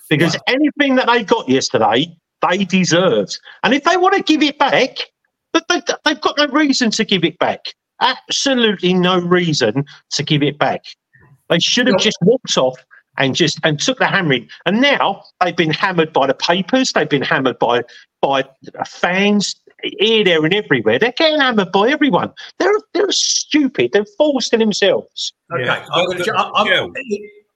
[0.09, 2.07] Because anything that they got yesterday,
[2.47, 3.39] they deserved.
[3.63, 4.97] And if they want to give it back,
[5.53, 7.65] but they, they've got no reason to give it back.
[8.01, 10.85] Absolutely no reason to give it back.
[11.49, 12.77] They should have just walked off
[13.17, 14.47] and just and took the hammering.
[14.65, 16.91] And now they've been hammered by the papers.
[16.93, 17.83] They've been hammered by
[18.21, 18.43] by
[18.85, 20.97] fans here, there, and everywhere.
[20.99, 22.31] They're getting hammered by everyone.
[22.59, 23.91] They're they're stupid.
[23.93, 25.33] They're fools to themselves.
[25.53, 25.85] Okay, Yeah.
[25.93, 26.93] I'm gonna But- ju- I'm- Joe,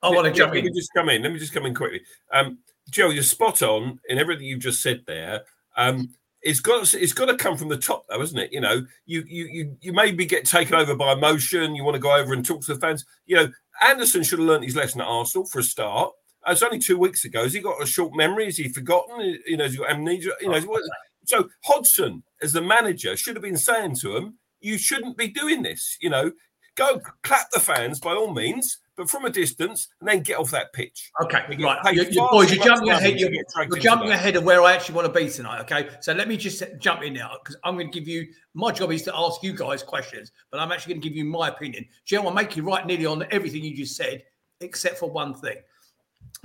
[0.04, 1.22] I want to Let- jump let me just come in.
[1.22, 2.02] Let me just come in quickly.
[2.34, 2.58] Um,
[2.90, 5.42] Joe, you're spot on in everything you've just said there.
[5.78, 6.10] Um,
[6.42, 8.52] it's got it's got to come from the top, though, isn't it?
[8.52, 11.76] You know, you you you you maybe get taken over by emotion.
[11.76, 13.06] You want to go over and talk to the fans.
[13.28, 16.12] You know, Anderson should have learned his lesson at Arsenal for a start.
[16.48, 17.44] It's only two weeks ago.
[17.44, 18.46] Has he got a short memory?
[18.46, 19.40] Has he forgotten?
[19.46, 20.32] You know, has he got amnesia?
[20.42, 20.80] You know,
[21.26, 25.62] so Hodgson, as the manager, should have been saying to him, "You shouldn't be doing
[25.62, 26.32] this." You know,
[26.76, 30.52] go clap the fans by all means, but from a distance, and then get off
[30.52, 31.10] that pitch.
[31.24, 31.96] Okay, right.
[31.96, 33.20] You, you, boys, you're jumping ahead.
[33.20, 34.20] You're, you're jumping that.
[34.20, 35.62] ahead of where I actually want to be tonight.
[35.62, 38.72] Okay, so let me just jump in now because I'm going to give you my
[38.72, 41.48] job is to ask you guys questions, but I'm actually going to give you my
[41.48, 41.84] opinion.
[42.06, 44.22] Joe, I'll make you right nearly on everything you just said,
[44.60, 45.58] except for one thing.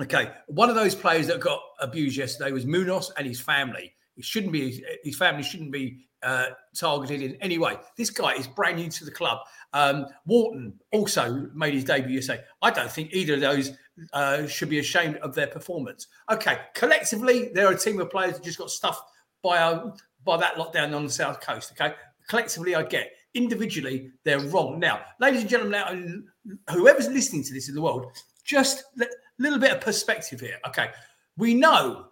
[0.00, 3.92] Okay, one of those players that got abused yesterday was Munoz and his family.
[4.20, 4.84] Shouldn't be.
[5.04, 7.76] His family shouldn't be uh, targeted in any way.
[7.96, 9.38] This guy is brand new to the club.
[9.72, 12.42] Um, Wharton also made his debut yesterday.
[12.62, 13.72] I don't think either of those
[14.12, 16.08] uh, should be ashamed of their performance.
[16.30, 19.02] Okay, collectively, they're a team of players that just got stuffed
[19.42, 19.80] by a,
[20.24, 21.72] by that lockdown on the south coast.
[21.72, 21.94] Okay,
[22.28, 23.12] collectively, I get.
[23.34, 24.80] Individually, they're wrong.
[24.80, 28.06] Now, ladies and gentlemen, now whoever's listening to this in the world,
[28.44, 29.06] just a
[29.38, 30.58] little bit of perspective here.
[30.66, 30.88] Okay,
[31.36, 32.06] we know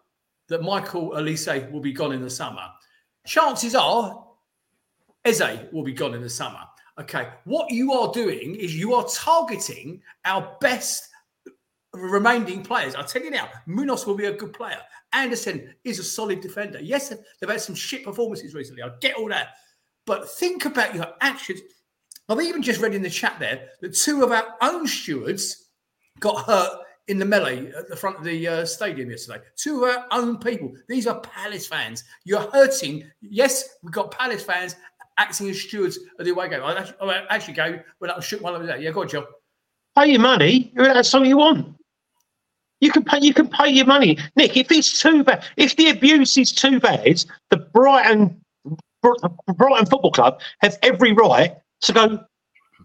[0.49, 2.67] that Michael Olise will be gone in the summer.
[3.27, 4.25] Chances are
[5.25, 6.61] Eze will be gone in the summer.
[7.01, 11.09] Okay, what you are doing is you are targeting our best
[11.93, 12.95] remaining players.
[12.95, 14.79] I'll tell you now, Munoz will be a good player.
[15.13, 16.79] Anderson is a solid defender.
[16.81, 18.83] Yes, they've had some shit performances recently.
[18.83, 19.55] I get all that.
[20.07, 21.61] But think about your actions.
[22.29, 25.69] I've even just read in the chat there that two of our own stewards
[26.21, 29.41] got hurt in the melee at the front of the uh, stadium yesterday.
[29.57, 30.73] Two our own people.
[30.89, 32.05] These are Palace fans.
[32.25, 33.05] You're hurting.
[33.21, 34.77] Yes, we've got Palace fans
[35.19, 36.63] acting as stewards of the away game.
[36.63, 38.81] I actually, I actually go when I shook one of them.
[38.81, 39.09] Yeah, go on.
[39.97, 40.73] Pay your money.
[40.77, 41.77] That's something you want.
[42.81, 43.21] You can pay.
[43.21, 44.57] You can pay your money, Nick.
[44.57, 48.41] If it's too bad, if the abuse is too bad, the Brighton
[49.03, 52.25] Brighton Football Club have every right to go.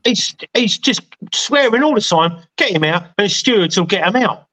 [0.04, 1.02] He's he's just
[1.34, 2.42] swearing all the time.
[2.58, 4.48] Get him out, and stewards will get him out.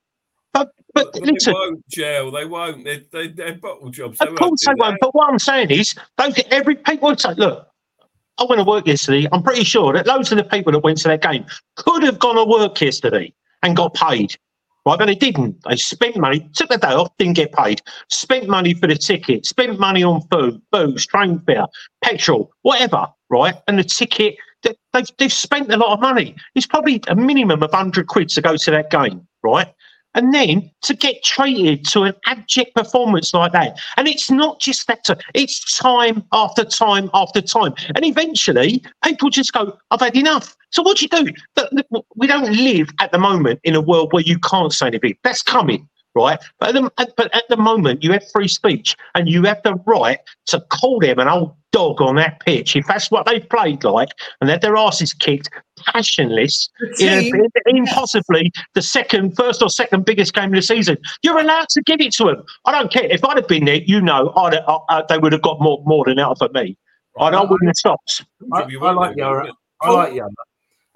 [0.55, 2.31] Uh, but but, But listen, they won't jail.
[2.31, 2.85] They won't.
[2.85, 4.21] They, they, they're bottle jobs.
[4.21, 4.99] of course they won't.
[5.01, 7.69] But what I'm saying is, don't get every people would say, look.
[8.39, 9.27] I went to work yesterday.
[9.33, 12.19] I'm pretty sure that loads of the people that went to that game could have
[12.19, 13.33] gone to work yesterday
[13.63, 14.37] and got paid.
[14.87, 15.57] Right, but they didn't.
[15.69, 17.83] They spent money, took the day off, didn't get paid.
[18.09, 21.67] Spent money for the ticket, spent money on food, booze, train fare,
[22.05, 23.09] petrol, whatever.
[23.29, 24.37] Right, and the ticket.
[24.67, 26.35] They- They've, they've spent a lot of money.
[26.55, 29.69] It's probably a minimum of hundred quid to go to that game, right?
[30.15, 34.87] And then to get treated to an abject performance like that, and it's not just
[34.87, 35.05] that.
[35.35, 40.81] It's time after time after time, and eventually people just go, "I've had enough." So
[40.83, 41.33] what do you do?
[42.15, 45.19] We don't live at the moment in a world where you can't say anything.
[45.25, 46.41] That's coming, right?
[46.59, 49.63] But at the, at- but at the moment, you have free speech, and you have
[49.63, 53.47] the right to call them an old dog on that pitch if that's what they've
[53.51, 54.09] played like,
[54.41, 55.51] and that their asses kicked,
[55.87, 57.21] passionless, in, a,
[57.67, 60.97] in, in possibly the second, first or second biggest game of the season.
[61.23, 62.43] You're allowed to give it to them.
[62.65, 63.83] I don't care if I'd have been there.
[63.85, 66.77] You know, I'd, I, I, they would have got more more than out for me.
[67.19, 68.25] And I wouldn't have stopped.
[68.53, 69.53] I, You I won't like do, Yara.
[69.83, 70.31] I like Yara.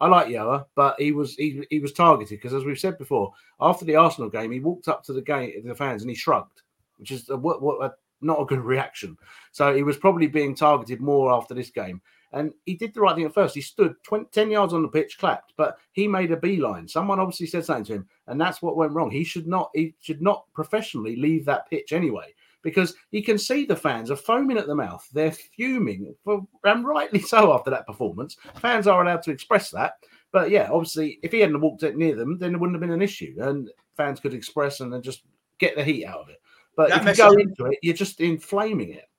[0.00, 3.32] I like Yara, but he was he, he was targeted because, as we've said before,
[3.60, 6.62] after the Arsenal game, he walked up to the game the fans and he shrugged,
[6.96, 9.16] which is a, what, what a, not a good reaction.
[9.52, 12.00] So he was probably being targeted more after this game,
[12.32, 13.54] and he did the right thing at first.
[13.54, 16.88] He stood 20, 10 yards on the pitch, clapped, but he made a beeline.
[16.88, 19.10] Someone obviously said something to him, and that's what went wrong.
[19.10, 22.32] He should not he should not professionally leave that pitch anyway.
[22.62, 25.06] Because you can see the fans are foaming at the mouth.
[25.12, 28.36] They're fuming, for, and rightly so after that performance.
[28.56, 29.94] Fans are allowed to express that.
[30.32, 32.92] But yeah, obviously, if he hadn't walked it near them, then it wouldn't have been
[32.94, 35.22] an issue, and fans could express and then just
[35.58, 36.40] get the heat out of it.
[36.76, 39.09] But That if you go into it, you're just inflaming it.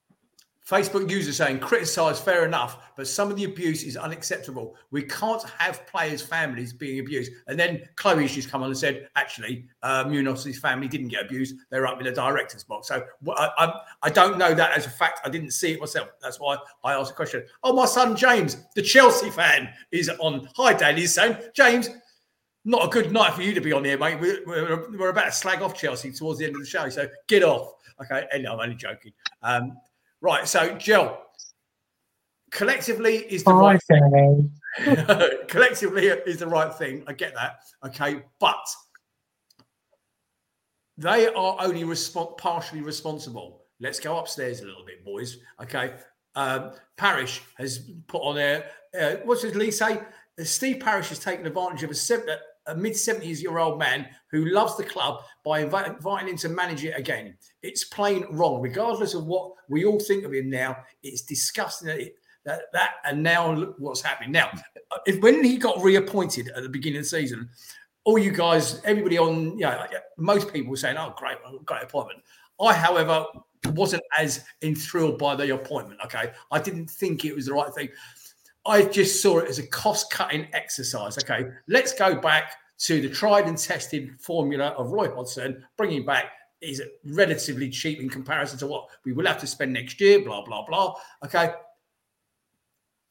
[0.72, 4.74] Facebook users saying criticise fair enough, but some of the abuse is unacceptable.
[4.90, 7.34] We can't have players' families being abused.
[7.48, 11.56] And then Chloe's just come on and said, actually, uh, Munoz's family didn't get abused.
[11.70, 12.88] They're up in the director's box.
[12.88, 13.04] So
[13.36, 15.20] I, I, I don't know that as a fact.
[15.26, 16.08] I didn't see it myself.
[16.22, 16.56] That's why
[16.86, 17.44] I asked the question.
[17.64, 20.48] Oh, my son James, the Chelsea fan, is on.
[20.56, 20.98] Hi, Dad.
[20.98, 21.90] He's saying, James,
[22.64, 24.22] not a good night for you to be on here, mate.
[24.22, 26.88] We're, we're, we're about to slag off Chelsea towards the end of the show.
[26.88, 27.74] So get off.
[28.02, 28.26] Okay.
[28.32, 29.12] And I'm only joking.
[29.44, 29.78] Um,
[30.22, 30.48] right.
[30.48, 31.20] So, Joe,
[32.52, 34.52] collectively is the right thing.
[35.48, 37.04] collectively is the right thing.
[37.08, 37.58] I get that.
[37.86, 38.24] Okay.
[38.40, 38.66] But
[40.98, 43.64] they are only respon partially responsible.
[43.80, 45.38] Let's go upstairs a little bit, boys.
[45.62, 45.96] Okay.
[46.36, 48.70] Um, Parish has put on there.
[48.98, 49.98] Uh, what's his Lee say?
[49.98, 52.28] Uh, Steve Parish has taken advantage of a, sev-
[52.72, 56.50] a mid 70s year old man who loves the club by invi- inviting him to
[56.50, 57.36] manage it again.
[57.62, 60.78] It's plain wrong, regardless of what we all think of him now.
[61.04, 62.16] It's disgusting that, it,
[62.46, 64.32] that, that and now look what's happening.
[64.32, 64.50] Now,
[64.92, 67.50] uh, if, when he got reappointed at the beginning of the season,
[68.04, 69.86] all you guys, everybody on, you know,
[70.18, 72.24] most people were saying, "Oh, great, great appointment."
[72.60, 73.26] I, however,
[73.70, 76.00] wasn't as enthralled by the appointment.
[76.06, 77.90] Okay, I didn't think it was the right thing.
[78.66, 81.18] I just saw it as a cost-cutting exercise.
[81.18, 82.56] Okay, let's go back
[82.86, 86.26] to the tried and tested formula of Roy Hodgson, bringing back
[86.62, 90.24] is relatively cheap in comparison to what we will have to spend next year.
[90.24, 90.96] Blah blah blah.
[91.26, 91.54] Okay,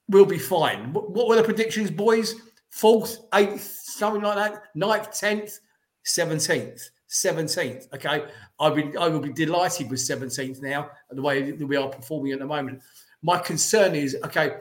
[0.09, 0.93] we'll be fine.
[0.93, 2.35] What were the predictions, boys?
[2.71, 4.63] Fourth, eighth, something like that.
[4.75, 5.59] Ninth, tenth,
[6.05, 6.91] seventeenth.
[7.11, 7.93] 17th.
[7.93, 8.25] Okay,
[8.61, 12.31] I would I will be delighted with 17th now, the way that we are performing
[12.31, 12.83] at the moment.
[13.21, 14.59] My concern is okay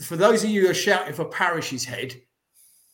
[0.00, 2.14] for those of you who are shouting for Parish's head.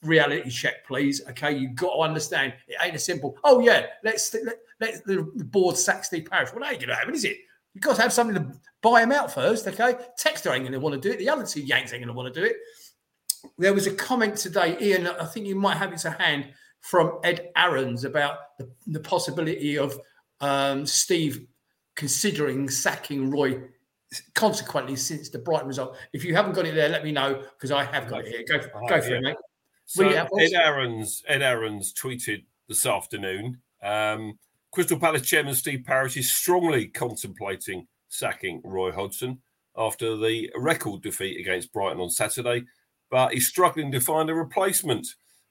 [0.03, 1.22] Reality check, please.
[1.30, 3.36] Okay, you've got to understand it ain't a simple.
[3.42, 6.51] Oh yeah, let's let, let the, board sack Steve Parish.
[6.53, 7.36] Well, that ain't gonna happen, is it?
[7.74, 9.66] You've got to have something to buy him out first.
[9.66, 11.18] Okay, Textor ain't gonna want to do it.
[11.18, 12.57] The other two Yanks ain't gonna want to do it.
[13.59, 15.09] There was a comment today, Ian.
[15.09, 16.46] I think you might have it to hand
[16.80, 19.99] from Ed Aarons about the, the possibility of
[20.40, 21.44] um, Steve
[21.96, 23.61] considering sacking Roy.
[24.34, 27.70] Consequently, since the Brighton result, if you haven't got it there, let me know because
[27.70, 28.44] I have got it here.
[28.49, 29.36] Go, go for it, mate.
[29.89, 30.53] So out, please.
[30.53, 33.59] Ed Aarons, Ed Aarons tweeted this afternoon.
[33.82, 34.39] Um,
[34.70, 39.41] Crystal Palace chairman Steve Parish is strongly contemplating sacking Roy Hodgson
[39.78, 42.66] after the record defeat against Brighton on Saturday,
[43.11, 45.07] but he's struggling to find a replacement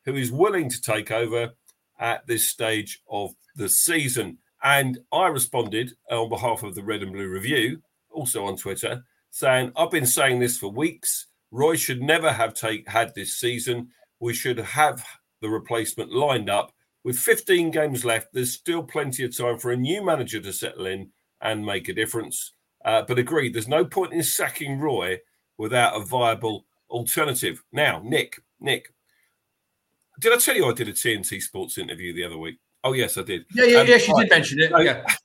[0.05, 1.53] who is willing to take over
[1.99, 4.37] at this stage of the season.
[4.63, 7.81] And I responded on behalf of the Red and Blue Review,
[8.11, 11.25] also on Twitter, saying, I've been saying this for weeks.
[11.49, 13.89] Roy should never have take, had this season.
[14.19, 15.05] We should have
[15.41, 16.71] the replacement lined up.
[17.03, 20.87] With 15 games left, there's still plenty of time for a new manager to settle
[20.87, 21.11] in
[21.41, 22.53] and make a difference.
[22.83, 25.19] Uh, but agreed, there's no point in sacking Roy
[25.57, 27.63] without a viable alternative.
[27.71, 28.93] Now, Nick, Nick,
[30.19, 32.57] did I tell you I did a TNT Sports interview the other week?
[32.83, 33.45] Oh, yes, I did.
[33.53, 33.97] Yeah, yeah, Um, yeah.
[33.97, 34.21] She right.
[34.21, 34.71] did mention it.
[34.71, 35.05] So- Yeah.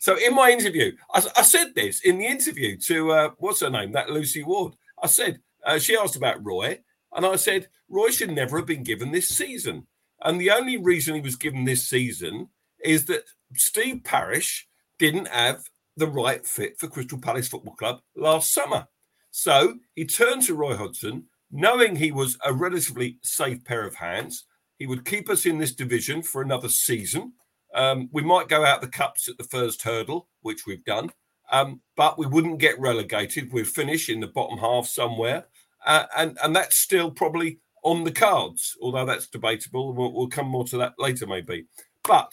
[0.00, 3.70] So in my interview, I, I said this in the interview to uh, what's her
[3.70, 4.74] name, that Lucy Ward.
[5.02, 6.78] I said uh, she asked about Roy,
[7.12, 9.86] and I said Roy should never have been given this season.
[10.22, 12.48] And the only reason he was given this season
[12.84, 15.62] is that Steve Parish didn't have
[15.96, 18.86] the right fit for Crystal Palace Football Club last summer.
[19.30, 24.44] So he turned to Roy Hodgson, knowing he was a relatively safe pair of hands.
[24.78, 27.32] He would keep us in this division for another season.
[27.74, 31.10] Um, we might go out the cups at the first hurdle, which we've done,
[31.52, 33.52] um, but we wouldn't get relegated.
[33.52, 35.46] We'd finish in the bottom half somewhere,
[35.86, 39.92] uh, and and that's still probably on the cards, although that's debatable.
[39.92, 41.66] We'll, we'll come more to that later, maybe.
[42.04, 42.32] But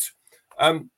[0.60, 0.90] um,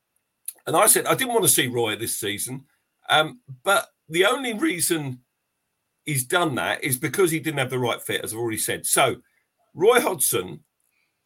[0.65, 2.65] and I said I didn't want to see Roy this season,
[3.09, 5.19] um, but the only reason
[6.05, 8.85] he's done that is because he didn't have the right fit, as I've already said.
[8.85, 9.17] So
[9.73, 10.61] Roy Hodgson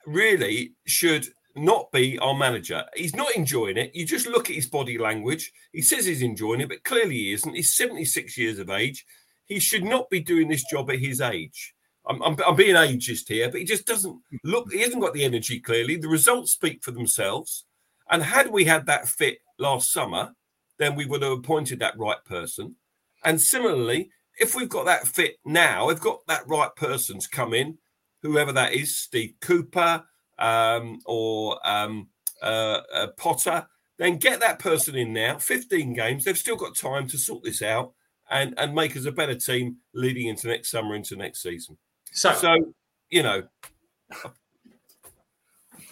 [0.05, 2.83] really should not be our manager.
[2.95, 3.91] He's not enjoying it.
[3.93, 5.51] You just look at his body language.
[5.73, 7.55] He says he's enjoying it, but clearly he isn't.
[7.55, 9.05] He's 76 years of age.
[9.51, 11.73] He should not be doing this job at his age.
[12.07, 15.25] I'm, I'm, I'm being ageist here, but he just doesn't look, he hasn't got the
[15.25, 15.97] energy clearly.
[15.97, 17.65] The results speak for themselves.
[18.09, 20.31] And had we had that fit last summer,
[20.79, 22.77] then we would have appointed that right person.
[23.25, 27.53] And similarly, if we've got that fit now, we've got that right person to come
[27.53, 27.77] in,
[28.21, 30.05] whoever that is, Steve Cooper
[30.39, 32.07] um, or um,
[32.41, 35.39] uh, uh, Potter, then get that person in now.
[35.39, 37.91] 15 games, they've still got time to sort this out
[38.31, 41.77] and, and make us a better team leading into next summer, into next season.
[42.11, 42.73] So, So,
[43.09, 43.43] you know,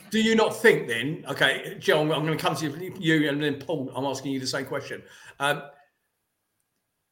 [0.10, 1.26] do you not think then?
[1.28, 3.92] Okay, Joe, I'm, I'm going to come to you and then Paul.
[3.96, 5.04] I'm asking you the same question.
[5.40, 5.64] Um,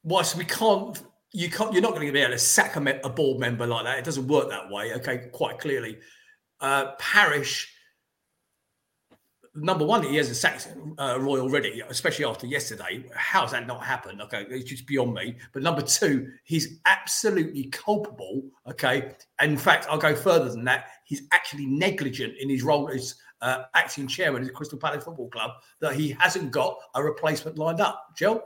[0.04, 1.02] whilst we can't,
[1.34, 3.84] you can't, you're not going to be able to sack a, a board member like
[3.84, 4.00] that.
[4.00, 4.94] It doesn't work that way.
[4.96, 5.98] Okay, quite clearly.
[6.60, 7.74] Uh, Parish,
[9.58, 13.04] number one, he hasn't sacked uh, Roy already, especially after yesterday.
[13.14, 14.22] How's that not happened?
[14.22, 15.36] Okay, it's just beyond me.
[15.54, 18.44] But number two, he's absolutely culpable.
[18.70, 20.90] Okay, and in fact, I'll go further than that.
[21.06, 25.30] He's actually negligent in his role as uh, acting chairman of the Crystal Palace Football
[25.30, 25.52] Club
[25.82, 28.08] that he hasn't got a replacement lined up.
[28.16, 28.44] Joe,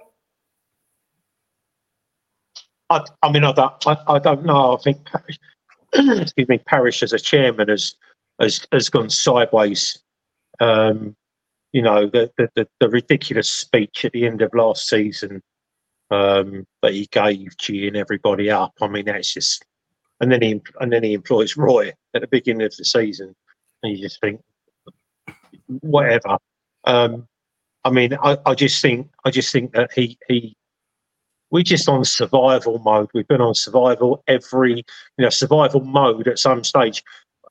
[2.89, 4.77] I, I mean, I don't, I, I don't know.
[4.77, 5.07] I think,
[5.93, 7.95] excuse me, Parish as a chairman has
[8.39, 9.99] has has gone sideways.
[10.61, 11.15] Um,
[11.73, 15.41] you know, the, the the ridiculous speech at the end of last season
[16.11, 18.73] um, that he gave, cheering everybody up.
[18.81, 19.65] I mean, that's just.
[20.19, 23.35] And then he and then he employs Roy at the beginning of the season,
[23.81, 24.39] and you just think,
[25.81, 26.37] whatever.
[26.83, 27.27] Um,
[27.83, 30.55] I mean, I, I just think I just think that he he
[31.51, 33.09] we're just on survival mode.
[33.13, 34.83] We've been on survival every, you
[35.23, 37.03] know, survival mode at some stage,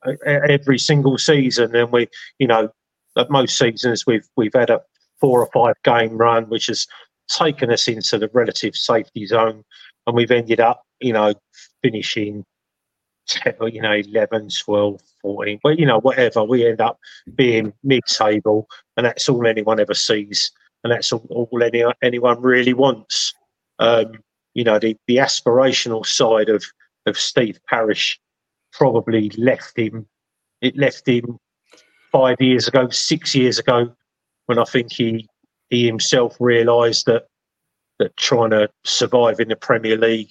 [0.06, 1.76] uh, every single season.
[1.76, 2.08] And we,
[2.38, 2.70] you know,
[3.16, 4.80] at most seasons we've we've had a
[5.20, 6.86] four or five game run, which has
[7.28, 9.64] taken us into the relative safety zone,
[10.06, 11.34] and we've ended up, you know,
[11.82, 12.44] finishing,
[13.28, 16.44] 10, you know, 11, 12, 14, but you know, whatever.
[16.44, 16.98] We end up
[17.34, 20.50] being mid-table, and that's all anyone ever sees,
[20.82, 23.34] and that's all, all any, anyone really wants
[23.80, 24.12] um,
[24.54, 26.64] you know, the, the aspirational side of,
[27.06, 28.20] of Steve Parish
[28.72, 30.06] probably left him.
[30.60, 31.38] It left him
[32.12, 33.92] five years ago, six years ago,
[34.46, 35.28] when I think he
[35.70, 37.26] he himself realised that
[37.98, 40.30] that trying to survive in the Premier League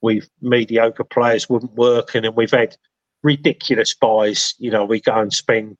[0.00, 2.76] with mediocre players wouldn't work, and then we've had
[3.22, 4.54] ridiculous buys.
[4.58, 5.76] You know, we go and spend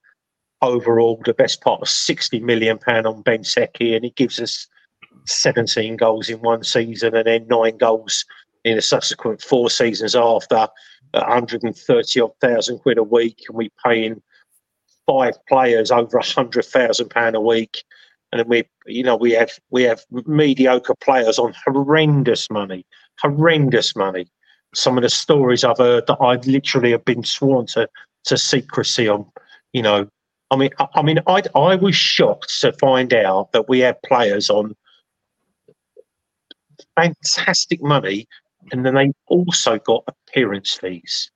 [0.63, 4.67] overall the best part of sixty million pound on Benteke, and he gives us
[5.27, 8.25] seventeen goals in one season, and then nine goals
[8.65, 10.69] in the subsequent four seasons after.
[11.13, 14.23] 130 odd thousand quid a week, and we paying
[15.11, 17.83] five players over a hundred thousand pound a week,
[18.33, 22.87] and we, you know, we have we have mediocre players on horrendous money,
[23.21, 24.27] horrendous money.
[24.73, 27.89] Some of the stories I've heard that I literally have been sworn to
[28.25, 29.27] to secrecy on,
[29.73, 30.09] you know.
[30.53, 34.49] I mean, I, mean, I I was shocked to find out that we have players
[34.49, 34.75] on
[36.97, 38.29] fantastic money,
[38.71, 41.31] and then they also got appearance fees,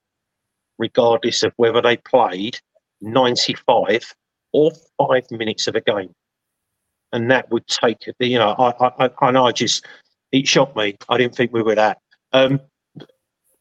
[0.78, 2.58] regardless of whether they played
[3.04, 4.14] 95
[4.52, 6.14] or five minutes of a game.
[7.12, 9.84] And that would take, you know, I, I, I know I just,
[10.32, 10.96] it shocked me.
[11.08, 11.98] I didn't think we were that.
[12.32, 12.60] Um,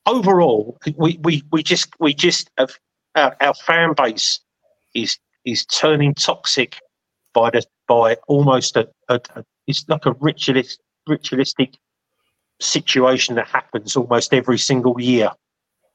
[0.05, 2.77] overall, we, we, we just, we just have,
[3.15, 4.39] our, our fan base
[4.95, 6.79] is, is turning toxic
[7.33, 11.77] by the, by almost a, a, a it's like a ritualist, ritualistic
[12.59, 15.31] situation that happens almost every single year.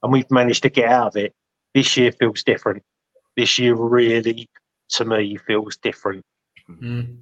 [0.01, 1.33] And we've managed to get out of it.
[1.73, 2.83] This year feels different
[3.39, 4.49] this year really,
[4.89, 6.25] to me, feels different.
[6.69, 7.17] Mm.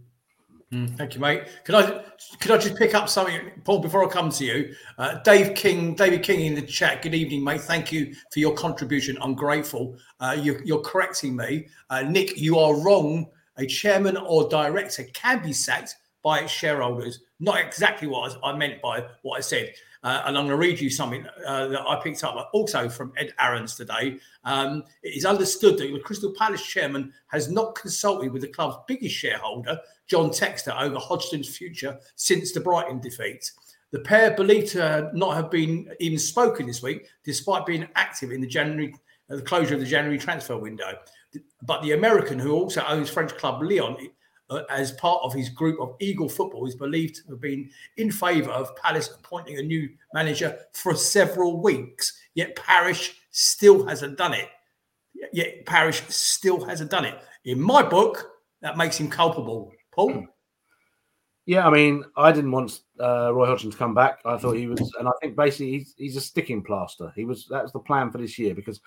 [0.74, 1.44] Mm, thank you, mate.
[1.64, 2.04] Could I
[2.42, 4.76] could I just pick up something, Paul, before I come to you?
[4.98, 7.02] Uh, Dave King, David King in the chat.
[7.02, 7.62] Good evening, mate.
[7.62, 9.18] Thank you for your contribution.
[9.22, 9.96] I'm grateful.
[10.20, 12.38] Uh, you, are correcting me, uh, Nick.
[12.38, 13.28] You are wrong.
[13.60, 17.22] A chairman or director can be sacked by its shareholders.
[17.40, 19.74] Not exactly what I meant by what I said.
[20.04, 23.14] Uh, and I'm going to read you something uh, that I picked up also from
[23.18, 24.20] Ed Aarons today.
[24.44, 28.78] Um, it is understood that the Crystal Palace chairman has not consulted with the club's
[28.88, 33.52] biggest shareholder, John Textor, over Hodgson's future since the Brighton defeat.
[33.92, 38.42] The pair believed to not have been even spoken this week, despite being active in
[38.42, 38.94] the January,
[39.30, 40.94] uh, the closure of the January transfer window.
[41.64, 43.98] But the American, who also owns French club Lyon,
[44.50, 48.12] uh, as part of his group of Eagle football, is believed to have been in
[48.12, 52.20] favour of Palace appointing a new manager for several weeks.
[52.34, 54.48] Yet Parish still hasn't done it.
[55.34, 57.16] Yet Parish still hasn't done it.
[57.46, 58.32] In my book,
[58.62, 59.72] that makes him culpable.
[59.92, 60.28] Paul.
[61.48, 64.20] Yeah, I mean, I didn't want uh, Roy Hodgson to come back.
[64.26, 67.12] I thought he was, and I think basically he's, he's a sticking plaster.
[67.16, 68.82] He was that was the plan for this year because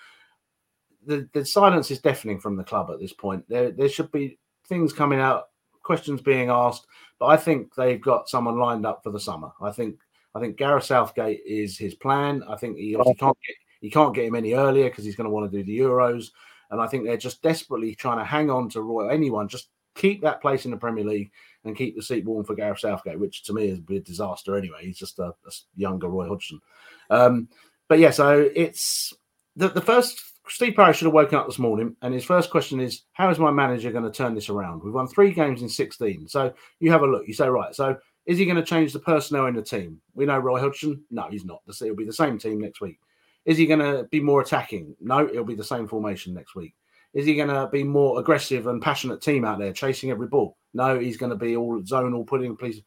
[1.05, 3.43] the, the silence is deafening from the club at this point.
[3.49, 4.37] There there should be
[4.67, 5.49] things coming out
[5.91, 6.87] questions being asked,
[7.19, 9.51] but I think they've got someone lined up for the summer.
[9.61, 9.99] I think
[10.33, 12.43] I think Gareth Southgate is his plan.
[12.47, 15.35] I think he can't get he can't get him any earlier because he's going to
[15.35, 16.27] want to do the Euros,
[16.69, 19.09] and I think they're just desperately trying to hang on to Roy.
[19.09, 21.31] Anyone just keep that place in the Premier League
[21.65, 24.77] and keep the seat warm for Gareth Southgate, which to me is a disaster anyway.
[24.81, 26.61] He's just a, a younger Roy Hodgson.
[27.09, 27.49] Um,
[27.89, 29.13] but yeah, so it's
[29.57, 30.21] the, the first
[30.51, 33.39] Steve Parish should have woken up this morning, and his first question is, "How is
[33.39, 36.91] my manager going to turn this around?" We've won three games in sixteen, so you
[36.91, 37.25] have a look.
[37.25, 40.01] You say, right, so is he going to change the personnel in the team?
[40.13, 41.03] We know Roy Hodgson.
[41.09, 41.61] No, he's not.
[41.67, 42.99] It'll be the same team next week.
[43.45, 44.95] Is he going to be more attacking?
[44.99, 46.75] No, it'll be the same formation next week.
[47.13, 50.57] Is he going to be more aggressive and passionate team out there, chasing every ball?
[50.73, 52.81] No, he's going to be all zonal, putting please.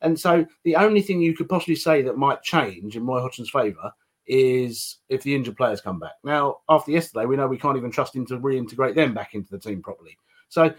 [0.00, 3.50] And so the only thing you could possibly say that might change in Roy Hodgson's
[3.50, 3.92] favour
[4.28, 6.12] is if the injured players come back.
[6.22, 9.50] Now, after yesterday, we know we can't even trust him to reintegrate them back into
[9.50, 10.16] the team properly.
[10.48, 10.72] So,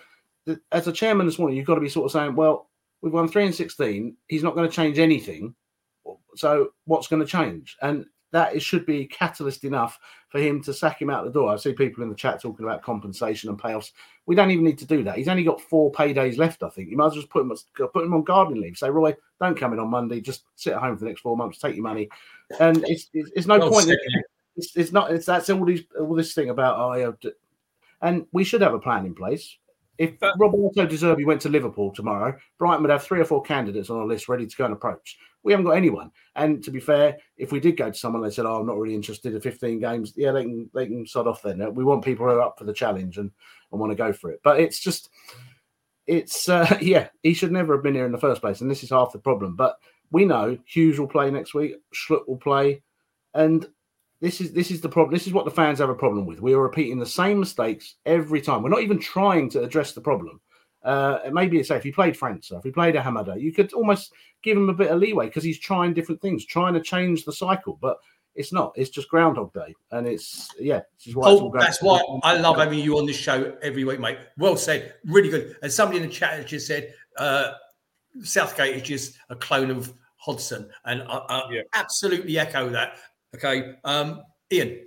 [0.46, 2.70] the, as a chairman this morning, you've got to be sort of saying, well,
[3.02, 4.16] we've won three and 16.
[4.28, 5.56] He's not going to change anything.
[6.36, 7.76] So, what's going to change?
[7.82, 10.00] And that it should be catalyst enough
[10.30, 11.52] for him to sack him out the door.
[11.52, 13.92] I see people in the chat talking about compensation and payoffs.
[14.28, 15.18] We don't even need to do that.
[15.18, 16.90] He's only got four paydays left, I think.
[16.90, 17.54] You might as well just put him,
[17.92, 18.78] put him on gardening leave.
[18.78, 20.22] Say, Roy, don't come in on Monday.
[20.22, 22.10] Just sit at home for the next four months, take your money,
[22.60, 23.90] and it's it's, it's no well point.
[24.56, 25.12] It's, it's, not.
[25.12, 27.32] It's that's all these all this thing about oh yeah,
[28.02, 29.58] and we should have a plan in place.
[30.00, 33.90] If Roberto De Zerbi went to Liverpool tomorrow, Brighton would have three or four candidates
[33.90, 35.18] on a list ready to go and approach.
[35.44, 36.12] We haven't got anyone.
[36.38, 38.78] And to be fair, if we did go to someone, they said, "Oh, I'm not
[38.78, 41.76] really interested in 15 games." Yeah, they can they can sod off then.
[41.76, 43.30] We want people who are up for the challenge and,
[43.72, 44.40] and want to go for it.
[44.42, 45.10] But it's just,
[46.08, 48.84] it's uh, yeah, he should never have been here in the first place, and this
[48.84, 49.58] is half the problem.
[49.58, 49.76] But
[50.12, 52.84] we know Hughes will play next week, Schlupp will play,
[53.34, 53.68] and
[54.22, 55.14] this is this is the problem.
[55.14, 56.42] This is what the fans have a problem with.
[56.42, 58.62] We are repeating the same mistakes every time.
[58.64, 60.42] We're not even trying to address the problem.
[60.84, 64.14] Uh, maybe say if he played França, if he played Ahamada, you could almost
[64.44, 67.34] give him a bit of leeway because he's trying different things, trying to change the
[67.34, 67.78] cycle.
[67.82, 67.98] But
[68.36, 68.72] It's not.
[68.76, 70.82] It's just Groundhog Day, and it's yeah.
[70.98, 73.84] This is why it's all that's why I love having you on this show every
[73.84, 74.20] week, mate.
[74.38, 75.58] Well said, really good.
[75.62, 77.54] And somebody in the chat has just said uh,
[78.24, 81.62] Southgate is just a clone of Hodgson, and I, I Yeah.
[81.74, 82.98] absolutely echo that.
[83.36, 84.22] Okay, um,
[84.52, 84.80] Ian.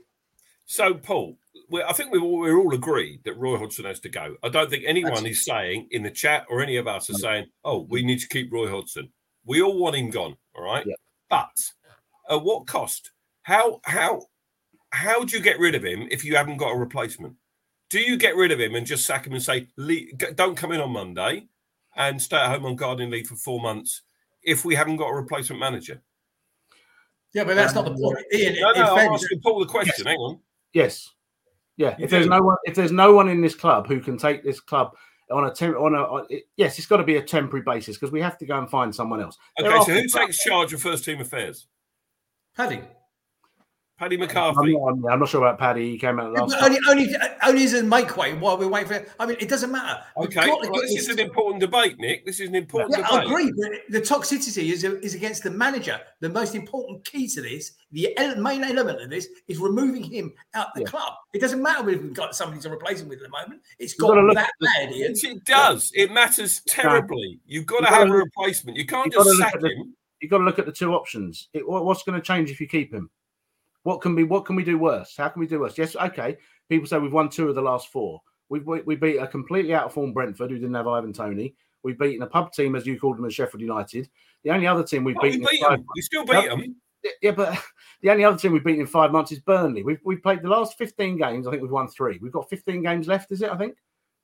[0.67, 1.37] So, Paul,
[1.71, 4.37] we I think we've all, we're all agreed that Roy Hodgson has to go.
[4.43, 7.15] I don't think anyone That's- is saying in the chat or any of us are
[7.15, 9.13] saying, "Oh, we need to keep Roy Hodgson."
[9.45, 10.87] We all want him gone, all right.
[10.87, 10.95] Yeah.
[11.29, 11.57] But
[12.31, 13.11] at what cost?
[13.43, 14.23] How how
[14.91, 17.37] how do you get rid of him if you haven't got a replacement?
[17.91, 19.69] Do you get rid of him and just sack him and say,
[20.35, 21.49] "Don't come in on Monday
[21.97, 24.03] and stay at home on gardening leave for four months"?
[24.43, 26.03] If we haven't got a replacement manager,
[27.35, 28.61] Yeah, but that's not the um, point, Ian.
[28.61, 30.07] no, in no, I'm fairness- asking Paul the question.
[30.07, 30.41] Hang on.
[30.73, 31.11] Yes.
[31.77, 31.97] Yeah.
[31.99, 34.45] You If there's no one, if there's no one in this club who can take
[34.45, 34.95] this club
[35.31, 37.97] on a temp, on a, on, it, yes, it's got to be a temporary basis
[37.97, 39.39] because we have to go and find someone else.
[39.59, 41.67] Okay, so who takes charge of first team affairs?
[42.55, 42.83] Paddy.
[44.03, 44.73] Paddy I'm McCarthy.
[44.73, 45.93] not, I'm, I'm not sure about Paddy.
[45.93, 46.57] He came out last.
[46.59, 49.07] But only, only, only as a make way while we're waiting for.
[49.21, 50.03] I mean, it doesn't matter.
[50.17, 52.27] Okay, well, get this is an important debate, Nick.
[52.27, 53.53] This is an important Yeah, I agree.
[53.57, 56.01] But the toxicity is, is against the manager.
[56.19, 60.33] The most important key to this, the ele- main element of this, is removing him
[60.55, 60.87] out the Yeah.
[60.89, 61.13] club.
[61.33, 63.63] It doesn't matter if we've got somebody to replace him with at the moment.
[63.79, 65.13] It's You've got gotta look that at the- bad, Ian.
[65.15, 65.93] It does.
[65.95, 67.39] It matters terribly.
[67.47, 68.77] You've got to You've a replacement.
[68.79, 69.95] You can't just look sack the- him.
[70.21, 71.49] You've got to look at the two options.
[71.53, 73.09] It, what's going to change if you keep him?
[73.85, 74.25] What can be?
[74.25, 75.15] What can we do worse?
[75.17, 75.77] How can we do worse?
[75.77, 76.37] Yes, okay.
[76.69, 78.21] People say we've won two of the last four.
[78.49, 81.55] We've we, we beat a completely out of form Brentford who didn't have Ivan Toney.
[81.83, 84.09] We've beaten a pub team, as you called them, as Sheffield United.
[84.45, 85.41] The only other team we've Oh, beaten.
[85.41, 85.85] in beat them.
[85.97, 86.77] We still beat them.
[87.21, 87.59] Yeah, but
[88.03, 89.83] the only other team we've beaten in five months is Burnley.
[89.83, 91.47] We've we've played the last fifteen games.
[91.47, 92.19] I think we've won three.
[92.23, 93.33] We've got fifteen games left.
[93.33, 93.51] Is it?
[93.51, 93.75] I think.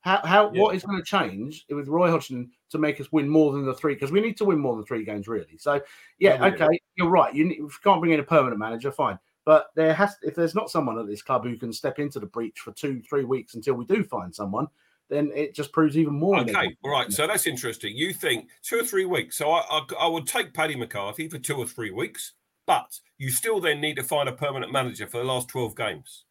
[0.03, 0.63] How how Yeah.
[0.63, 3.75] what is going to change with Roy Hodgson to make us win more than the
[3.75, 3.95] three?
[3.95, 5.59] Because we need to win more than three games, really.
[5.59, 5.81] So
[6.21, 7.35] yeah, Yeah, we okay, you're right.
[7.35, 9.19] You, need, you can't bring in a permanent manager, fine.
[9.49, 12.27] But there has if there's not someone at this club who can step into the
[12.27, 14.67] breach for two three weeks until we do find someone,
[15.09, 16.39] then it just proves even more.
[16.41, 17.11] Okay, all right.
[17.11, 17.97] So that's interesting.
[17.97, 19.39] You think two or three weeks.
[19.39, 22.35] So I, I, I would take Paddy McCarthy for two or three weeks,
[22.67, 26.27] but you still then need to find a permanent manager for the last 12 games.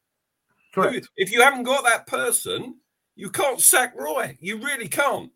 [0.72, 1.10] correct.
[1.18, 2.76] If you haven't got that person,
[3.16, 4.38] you can't sack Roy.
[4.40, 5.32] You really can't.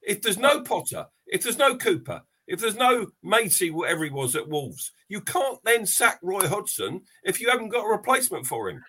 [0.00, 4.34] If there's no Potter, if there's no Cooper, if there's no Matey, whatever he was
[4.34, 8.68] at Wolves, you can't then sack Roy Hodgson if you haven't got a replacement for
[8.68, 8.82] him.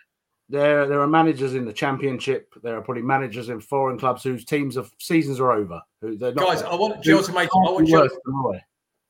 [0.49, 2.53] There, there are managers in the championship.
[2.63, 5.79] There are probably managers in foreign clubs whose teams of seasons are over.
[6.01, 7.49] Who they're not Guys, I want Jel to make.
[7.53, 8.61] I want be Jel, worse than Roy.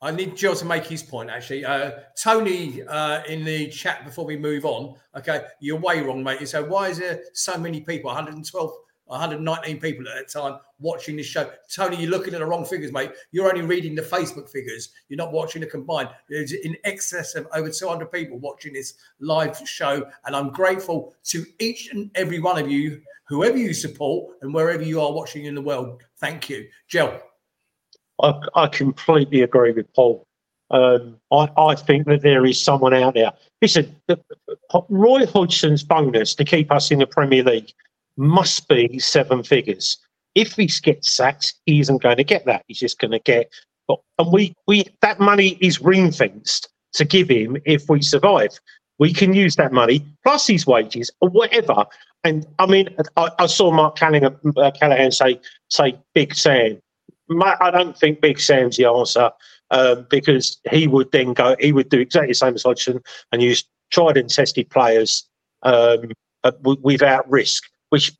[0.02, 1.30] I need Jel to make his point.
[1.30, 1.92] Actually, uh,
[2.22, 4.94] Tony uh, in the chat before we move on.
[5.16, 6.40] Okay, you're way wrong, mate.
[6.40, 8.08] You say why is there so many people?
[8.08, 8.72] 112,
[9.12, 11.50] 119 people at that time watching this show.
[11.72, 13.12] Tony, you're looking at the wrong figures, mate.
[13.30, 14.90] You're only reading the Facebook figures.
[15.08, 16.08] You're not watching the combined.
[16.28, 21.44] There's in excess of over 200 people watching this live show, and I'm grateful to
[21.60, 25.54] each and every one of you, whoever you support and wherever you are watching in
[25.54, 26.02] the world.
[26.18, 27.20] Thank you, Jel.
[28.22, 30.26] I, I completely agree with Paul.
[30.70, 33.32] Um, I, I think that there is someone out there.
[33.60, 34.18] Listen, the,
[34.88, 37.72] Roy Hodgson's bonus to keep us in the Premier League
[38.16, 39.98] must be seven figures.
[40.34, 42.64] If he gets sacked, he isn't going to get that.
[42.66, 43.52] He's just going to get,
[43.88, 48.50] and we we that money is ring fenced to give him if we survive.
[48.98, 51.84] We can use that money plus his wages or whatever.
[52.24, 56.80] And I mean, I, I saw Mark Callahan, uh, Callahan say say Big Sam.
[57.28, 59.30] Ma- I don't think Big Sam's the answer
[59.70, 61.56] um, because he would then go.
[61.58, 63.00] He would do exactly the same as Hodgson
[63.32, 65.28] and use tried and tested players
[65.62, 66.12] um,
[66.44, 67.64] uh, without risk.
[67.92, 68.10] Which,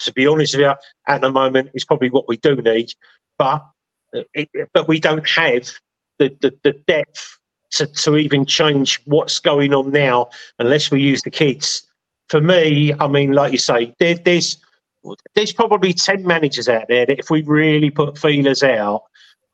[0.00, 0.74] to be honest with you,
[1.06, 2.92] at the moment is probably what we do need.
[3.38, 3.64] But
[4.12, 5.70] uh, it, but we don't have
[6.18, 7.38] the, the, the depth
[7.72, 11.86] to, to even change what's going on now unless we use the kids.
[12.28, 14.56] For me, I mean, like you say, there, there's
[15.36, 19.04] there's probably 10 managers out there that if we really put feelers out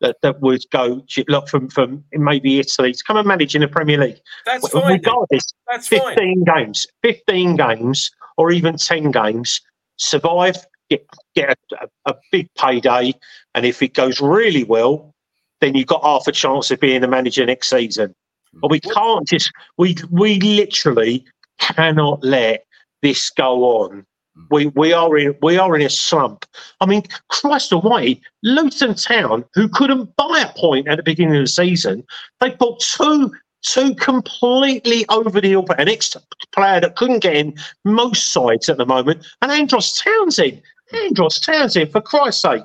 [0.01, 3.69] that, that would go look from, from maybe Italy to come and manage in the
[3.69, 4.21] Premier League.
[4.47, 4.93] That's fine.
[4.95, 6.15] Regardless, That's fine.
[6.15, 9.61] 15 games, 15 games or even 10 games,
[9.97, 10.57] survive,
[10.91, 13.15] get, get a, a, big payday.
[13.55, 15.15] And if it goes really well,
[15.61, 18.15] then you've got half a chance of being the manager next season.
[18.55, 18.93] But we mm-hmm.
[18.93, 21.25] can't just, we, we literally
[21.59, 22.65] cannot let
[23.03, 24.07] this go on.
[24.37, 24.47] Mm.
[24.51, 26.45] We, we are in we are in a slump.
[26.81, 31.43] I mean, Christ Almighty, Luton Town, who couldn't buy a point at the beginning of
[31.43, 32.05] the season,
[32.41, 33.33] they bought two
[33.65, 36.17] two completely over the hill, an ex
[36.53, 37.55] player that couldn't get in
[37.85, 40.63] most sides at the moment, and Andros Townsend.
[40.93, 42.65] Andros Townsend, for Christ's sake.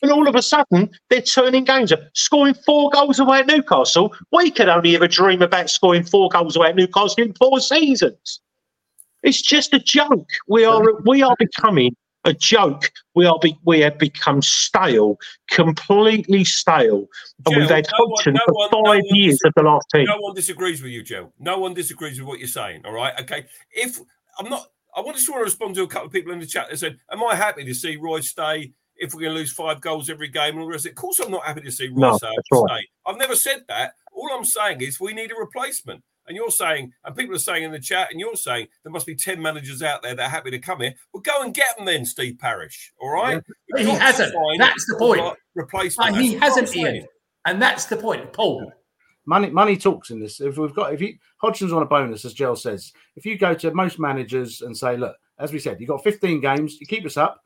[0.00, 4.14] And all of a sudden, they're turning games up, scoring four goals away at Newcastle.
[4.32, 8.40] We could only ever dream about scoring four goals away at Newcastle in four seasons.
[9.24, 10.28] It's just a joke.
[10.46, 12.90] We are we are becoming a joke.
[13.14, 15.18] We are be, we have become stale,
[15.50, 17.06] completely stale,
[17.46, 20.04] and Joe, we've had no no for one- five one years of the last team.
[20.04, 21.32] No one disagrees with you, Joe.
[21.38, 22.82] No one disagrees with what you're saying.
[22.84, 23.18] All right.
[23.20, 23.46] Okay.
[23.72, 23.98] If
[24.38, 24.66] I'm not,
[24.96, 26.78] I want to sort of respond to a couple of people in the chat that
[26.78, 30.10] said, "Am I happy to see Roy stay if we're going to lose five goals
[30.10, 30.86] every game?" And all the rest.
[30.86, 30.92] Of, it?
[30.92, 32.26] of course, I'm not happy to see Roy No, stay.
[32.52, 32.68] right.
[32.68, 32.88] stay.
[33.06, 33.92] I've never said that.
[34.12, 36.02] All I'm saying is we need a replacement.
[36.28, 39.06] And you're saying, and people are saying in the chat, and you're saying there must
[39.06, 40.94] be 10 managers out there that are happy to come here.
[41.12, 42.92] Well, go and get them then, Steve Parish.
[43.00, 43.42] All right?
[43.70, 44.34] But he hasn't.
[44.58, 45.36] That's the the point.
[45.54, 46.14] Replacement.
[46.14, 47.06] But he That's hasn't, Ian.
[47.46, 48.72] And that's the point, Paul.
[49.26, 50.40] Money, money talks in this.
[50.40, 53.54] If we've got, if you Hodgson's on a bonus, as Joel says, if you go
[53.54, 57.04] to most managers and say, look, as we said, you've got 15 games, you keep
[57.04, 57.40] us up,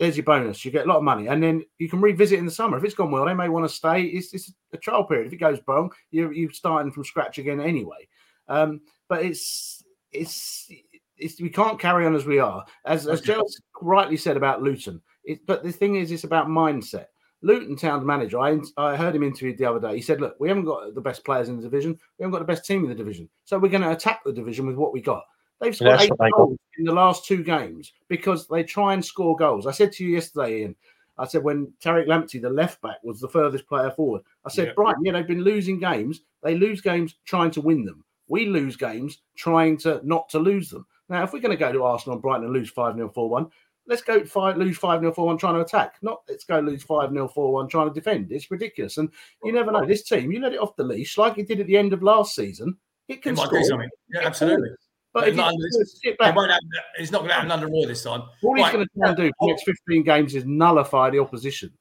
[0.00, 0.64] there's your bonus.
[0.64, 2.78] You get a lot of money, and then you can revisit in the summer.
[2.78, 4.02] If it's gone well, they may want to stay.
[4.02, 5.26] It's, it's a trial period.
[5.26, 8.08] If it goes wrong, you're you're starting from scratch again anyway.
[8.48, 10.70] Um, but it's it's
[11.18, 12.64] it's we can't carry on as we are.
[12.86, 13.46] As as Joel
[13.82, 17.06] rightly said about Luton, it, but the thing is, it's about mindset.
[17.42, 19.96] Luton Town's manager, I, I heard him interviewed the other day.
[19.96, 21.98] He said, Look, we haven't got the best players in the division.
[22.18, 23.28] We haven't got the best team in the division.
[23.44, 25.24] So we're going to attack the division with what we got.
[25.60, 26.36] They've scored That's eight what they got.
[26.36, 29.66] goals in the last two games because they try and score goals.
[29.66, 30.76] I said to you yesterday, Ian,
[31.18, 34.68] I said when Tariq Lamptey, the left back, was the furthest player forward, I said,
[34.68, 34.72] Yeah.
[34.74, 36.22] Brighton, yeah, they've been losing games.
[36.42, 38.04] They lose games trying to win them.
[38.28, 40.86] We lose games trying to not to lose them.
[41.10, 43.28] Now, if we're going to go to Arsenal and Brighton and lose 5 0 4
[43.28, 43.50] 1,
[43.86, 45.96] let's go five, lose 5 0 4 1 trying to attack.
[46.00, 48.30] Not let's go lose 5 0 4 1 trying to defend.
[48.32, 48.96] It's ridiculous.
[48.96, 49.10] And
[49.44, 49.84] you never know.
[49.84, 52.02] This team, you let it off the leash like it did at the end of
[52.04, 52.76] last season.
[53.08, 53.58] It It can might score.
[53.58, 53.88] do something.
[54.14, 54.70] Yeah, absolutely.
[55.12, 57.34] But But if not you under this- sit back, won't happen, it's not going to
[57.34, 58.22] happen under Roy this time.
[58.42, 58.72] all he's Right.
[58.72, 61.72] going to try and do for the next 15 games is nullify the opposition.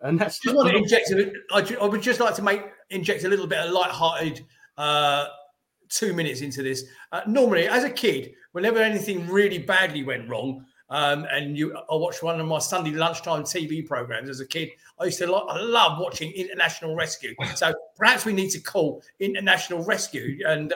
[0.00, 1.12] And that's just want to inject
[1.52, 4.44] I, would just like to make inject a little bit of light-hearted
[4.76, 5.26] uh,
[5.88, 6.84] two minutes into this.
[7.10, 11.96] Uh, normally, as a kid, whenever anything really badly went wrong, um, and you, I
[11.96, 14.70] watched one of my Sunday lunchtime TV programs as a kid.
[15.00, 17.34] I used to like, I love watching International Rescue.
[17.56, 20.72] So perhaps we need to call International Rescue and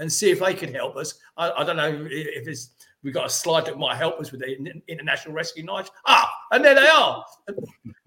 [0.00, 1.14] and see if they could help us.
[1.36, 2.70] I, I don't know if it's
[3.02, 5.88] we've got a slide that might help us with the International Rescue Night.
[6.06, 7.24] Ah, and there they are.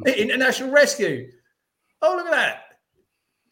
[0.05, 1.31] International Rescue.
[2.01, 2.63] Oh, look at that.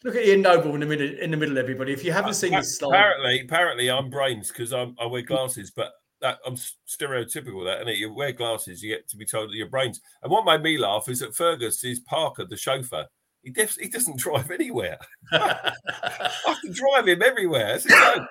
[0.03, 1.93] Look at Ian Noble in the middle, in the middle, everybody.
[1.93, 5.93] If you haven't seen this slide, Apparently, apparently, I'm brains because I wear glasses, but
[6.21, 7.63] that I'm stereotypical.
[7.63, 10.01] That and you wear glasses, you get to be told that you're brains.
[10.23, 13.05] And what made me laugh is that Fergus is Parker, the chauffeur.
[13.43, 14.97] He def- he doesn't drive anywhere.
[15.31, 17.75] I can drive him everywhere.
[17.75, 18.27] It's a joke.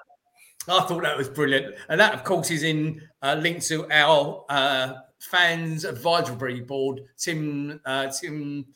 [0.68, 1.74] I thought that was brilliant.
[1.88, 7.80] And that, of course, is in uh, linked to our uh, fans advisory board, Tim
[7.84, 8.66] uh, Tim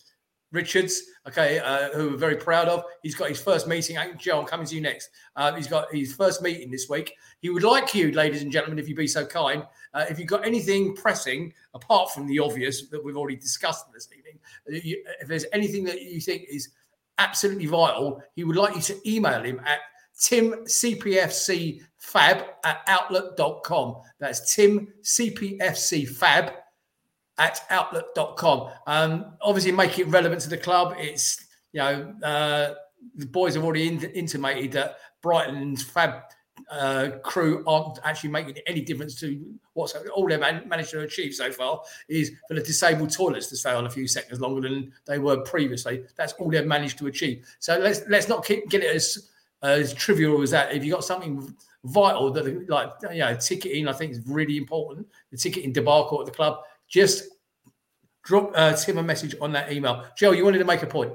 [0.51, 2.85] Richards, okay, uh, who we're very proud of.
[3.03, 3.99] He's got his first meeting.
[4.19, 5.11] Joe, I'm coming to you next.
[5.37, 7.15] Uh, he's got his first meeting this week.
[7.41, 10.29] He would like you, ladies and gentlemen, if you'd be so kind, uh, if you've
[10.29, 14.24] got anything pressing apart from the obvious that we've already discussed this evening,
[14.67, 16.71] you- if there's anything that you think is
[17.19, 19.81] absolutely vital, he would like you to email him at
[20.19, 21.83] timcpfcfab
[22.65, 23.97] at outlook.com.
[24.19, 26.55] That's timcpfcfab
[27.39, 28.71] at outlook.com.
[28.87, 30.95] Um, obviously, make it relevant to the club.
[30.99, 32.75] It's, you know, uh,
[33.17, 36.23] the boys have already in- intimated that Brighton's Fab
[36.71, 39.45] uh, crew aren't actually making any difference to
[39.75, 43.57] what's all they've man- managed to achieve so far is for the disabled toilets to
[43.57, 46.05] stay on a few seconds longer than they were previously.
[46.17, 47.47] That's all they've managed to achieve.
[47.59, 49.31] So let's let's not keep, get it as
[49.63, 50.75] as trivial as that.
[50.75, 55.07] If you've got something vital that like you know ticketing, I think is really important.
[55.31, 56.61] The ticketing debacle at the club.
[56.89, 57.25] Just
[58.23, 60.05] drop uh, Tim a message on that email.
[60.17, 61.13] Joe, you wanted to make a point.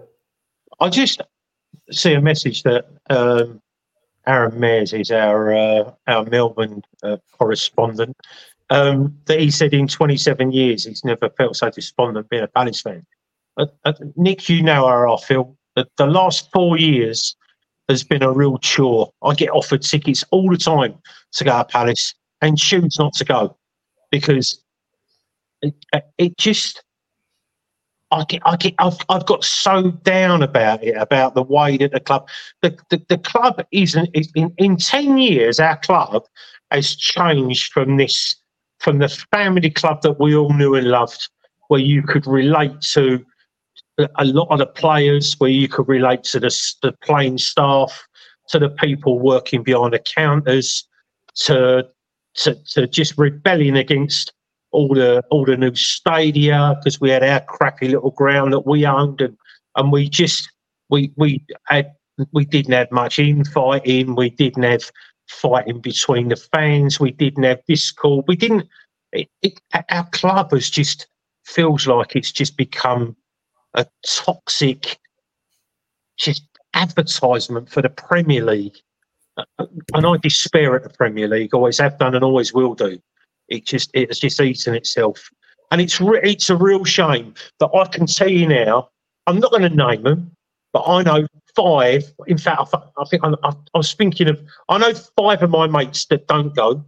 [0.79, 1.21] I just
[1.91, 3.61] see a message that um,
[4.27, 8.15] Aaron Mears is our uh, our Melbourne uh, correspondent.
[8.71, 12.81] Um, that he said in 27 years he's never felt so despondent being a Palace
[12.81, 13.03] fan.
[13.57, 15.57] Uh, uh, Nick, you know how I feel.
[15.75, 17.35] The, the last four years
[17.89, 19.11] has been a real chore.
[19.23, 20.95] I get offered tickets all the time
[21.33, 23.57] to go to Palace and choose not to go
[24.11, 24.61] because
[25.61, 25.73] it,
[26.17, 26.83] it just
[28.11, 31.91] I get, I get, I've, I've got so down about it, about the way that
[31.91, 32.27] the club,
[32.61, 36.23] the, the, the club isn't, is in, in 10 years, our club
[36.71, 38.35] has changed from this,
[38.79, 41.29] from the family club that we all knew and loved,
[41.67, 43.23] where you could relate to
[44.17, 48.07] a- lot of the players, where you could relate to the, the playing staff,
[48.47, 50.87] to the people working behind the counters,
[51.35, 51.87] to,
[52.33, 54.33] to, to just rebelling against
[54.71, 58.85] all the all the new stadia because we had our crappy little ground that we
[58.85, 59.37] owned, and
[59.75, 60.49] and we just
[60.89, 61.91] we we had
[62.33, 64.15] we didn't have much infighting.
[64.15, 64.91] We didn't have
[65.27, 66.99] fighting between the fans.
[66.99, 68.25] We didn't have discord.
[68.27, 68.67] We didn't.
[69.11, 69.59] It, it,
[69.89, 71.07] our club has just
[71.45, 73.15] feels like it's just become
[73.73, 74.99] a toxic,
[76.17, 76.43] just
[76.73, 78.77] advertisement for the Premier League.
[79.37, 81.53] Uh, and I despair at the Premier League.
[81.53, 82.99] Always have done and always will do.
[83.49, 85.29] It just it has just eaten itself,
[85.71, 88.89] and it's re- it's a real shame that I can tell you now.
[89.27, 90.31] I'm not going to name them,
[90.73, 92.11] but I know five.
[92.27, 94.41] In fact, I, I think I, I, I was thinking of.
[94.69, 96.83] I know five of my mates that don't go.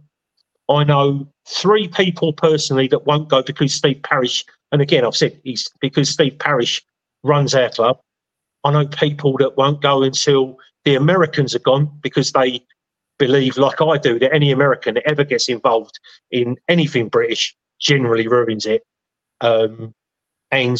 [0.68, 4.44] I know three people personally that won't go because Steve Parish.
[4.70, 6.82] And again, I've said he's because Steve Parish
[7.22, 7.98] runs our club.
[8.64, 12.64] I know people that won't go until the Americans are gone because they
[13.26, 15.98] believe, like I do, that any American that ever gets involved
[16.30, 18.82] in anything British generally ruins it.
[19.40, 19.94] Um,
[20.50, 20.78] and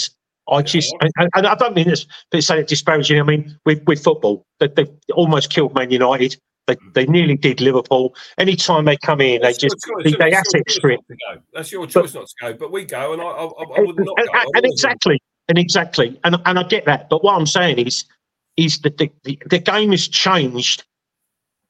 [0.49, 3.21] I just, and, and, I don't mean this, but say it disparaging.
[3.21, 6.37] I mean, with, with football, they, they almost killed Man United.
[6.67, 6.95] They, mm.
[6.95, 8.15] they nearly did Liverpool.
[8.39, 11.01] Anytime they come in, That's they just they, they asset strip.
[11.53, 13.45] That's your choice but, not to go, but we go, and I, I,
[13.79, 14.51] I would not and, go.
[14.55, 17.09] And exactly, and exactly, and and I get that.
[17.09, 18.05] But what I'm saying is,
[18.57, 20.85] is that the, the, the game has changed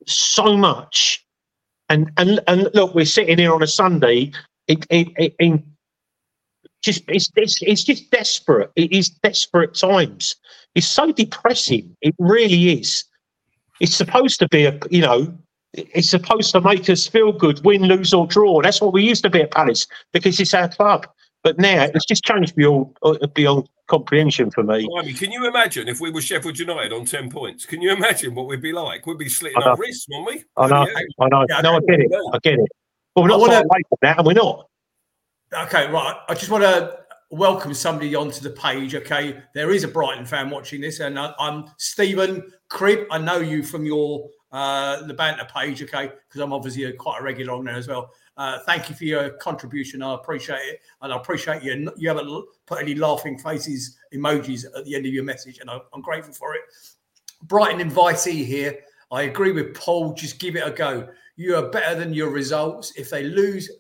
[0.07, 1.25] so much.
[1.89, 4.33] And and and look, we're sitting here on a Sunday.
[4.69, 5.63] It, it, it, in
[6.83, 8.71] just it's, it's it's just desperate.
[8.77, 10.37] It is desperate times.
[10.75, 11.97] It's so depressing.
[12.01, 13.05] It really is.
[13.81, 15.35] It's supposed to be a you know.
[15.75, 18.61] It's supposed to make us feel good, win, lose, or draw.
[18.61, 21.07] That's what we used to be at Palace because it's our club.
[21.43, 24.87] But now it's just changed beyond uh, beyond comprehension for me.
[24.87, 27.67] Blimey, can you imagine if we were Sheffield United on 10 points?
[27.67, 29.07] Can you imagine what we'd be like?
[29.07, 30.45] We'd be slitting our wrists, wouldn't we?
[30.57, 30.87] I know,
[31.21, 31.47] I know.
[31.49, 32.11] Yeah, no, I get it.
[32.33, 32.69] I get it.
[33.15, 34.67] But we're not wanna, away from that, and we're not.
[35.53, 36.17] Okay, right.
[36.29, 36.99] I just want to
[37.31, 38.95] welcome somebody onto the page.
[38.95, 43.07] Okay, there is a Brighton fan watching this, and I, I'm Stephen Cribb.
[43.11, 47.21] I know you from your uh, the banter page, okay, because I'm obviously a, quite
[47.21, 48.11] a regular on there as well.
[48.37, 50.03] Uh, thank you for your contribution.
[50.03, 51.93] I appreciate it, and I appreciate you.
[51.97, 56.01] You haven't put any laughing faces emojis at the end of your message, and I'm
[56.01, 56.63] grateful for it.
[57.43, 58.79] Brighton invitee here.
[59.11, 60.15] I agree with Paul.
[60.15, 61.09] Just give it a go.
[61.37, 62.93] You are better than your results.
[62.97, 63.71] If they lose,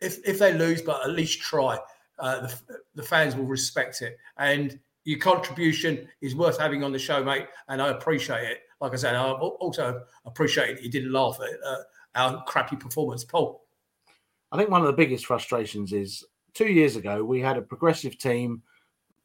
[0.00, 1.78] if if they lose, but at least try.
[2.18, 2.60] Uh, the,
[2.96, 7.46] the fans will respect it, and your contribution is worth having on the show, mate.
[7.68, 8.58] And I appreciate it.
[8.80, 11.82] Like I said, I also appreciate you didn't laugh at uh,
[12.16, 13.64] our crappy performance, Paul.
[14.50, 16.24] I think one of the biggest frustrations is
[16.54, 18.62] two years ago we had a progressive team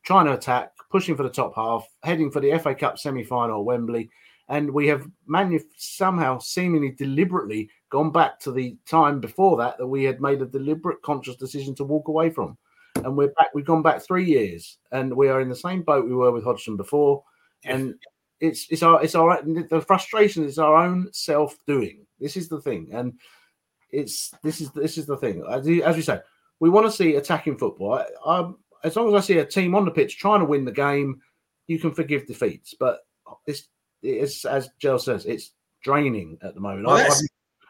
[0.03, 3.65] trying to attack, pushing for the top half, heading for the FA Cup semi-final at
[3.65, 4.09] Wembley,
[4.49, 9.87] and we have manu- somehow, seemingly deliberately, gone back to the time before that that
[9.87, 12.57] we had made a deliberate, conscious decision to walk away from.
[12.95, 13.47] And we're back.
[13.53, 16.43] We've gone back three years, and we are in the same boat we were with
[16.43, 17.23] Hodgson before.
[17.63, 17.95] And
[18.39, 22.05] it's it's our it's our the frustration is our own self doing.
[22.19, 23.13] This is the thing, and
[23.93, 25.43] it's this is this is the thing.
[25.47, 26.19] As, we say,
[26.59, 27.93] we want to see attacking football.
[27.93, 28.51] I, I,
[28.83, 31.21] as long as I see a team on the pitch trying to win the game,
[31.67, 32.73] you can forgive defeats.
[32.77, 32.99] But
[33.45, 33.67] this
[34.01, 35.51] is, as Jel says, it's
[35.83, 36.87] draining at the moment.
[36.87, 37.21] Well, I've,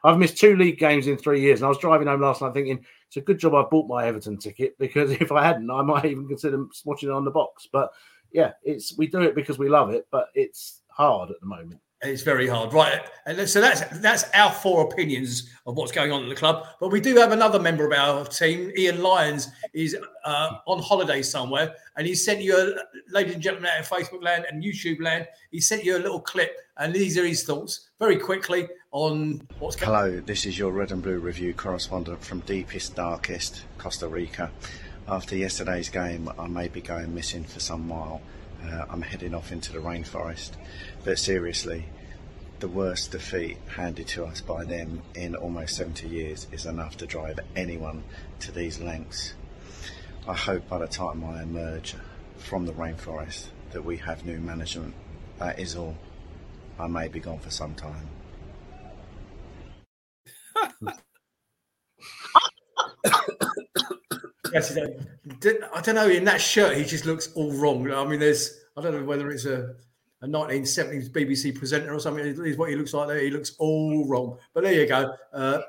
[0.03, 2.53] I've, missed two league games in three years, and I was driving home last night
[2.53, 5.82] thinking it's a good job I bought my Everton ticket because if I hadn't, I
[5.84, 7.67] might even consider watching it on the box.
[7.71, 7.91] But
[8.32, 11.80] yeah, it's we do it because we love it, but it's hard at the moment.
[12.04, 13.01] It's very hard, right?
[13.26, 16.68] And so that's that's our four opinions of what's going on in the club.
[16.80, 19.95] But we do have another member of our team, Ian Lyons, is
[20.26, 24.24] uh, on holiday somewhere, and he sent you, a, ladies and gentlemen, out of Facebook
[24.24, 27.89] land and YouTube land, he sent you a little clip, and these are his thoughts
[27.99, 29.93] very quickly on what's going.
[29.93, 34.51] Hello, this is your Red and Blue review correspondent from deepest, darkest Costa Rica.
[35.08, 38.22] After yesterday's game, I may be going missing for some while.
[38.66, 40.51] Uh, I'm heading off into the rainforest.
[41.04, 41.86] But seriously,
[42.60, 47.06] the worst defeat handed to us by them in almost 70 years is enough to
[47.06, 48.04] drive anyone
[48.39, 49.34] to these lengths.
[50.26, 51.95] I hope by the time I emerge
[52.38, 54.93] from the rainforest that we have new management.
[55.39, 55.97] That is all.
[56.80, 58.08] I may be gone for some time.
[64.54, 66.08] yes, I don't know.
[66.08, 67.91] In that shirt, he just looks all wrong.
[67.91, 69.76] I mean, there's I don't know whether it's a
[70.24, 73.19] a 1970s BBC presenter or something is what he looks like there.
[73.19, 74.38] He looks all wrong.
[74.53, 75.13] But there you go.
[75.34, 75.59] Uh,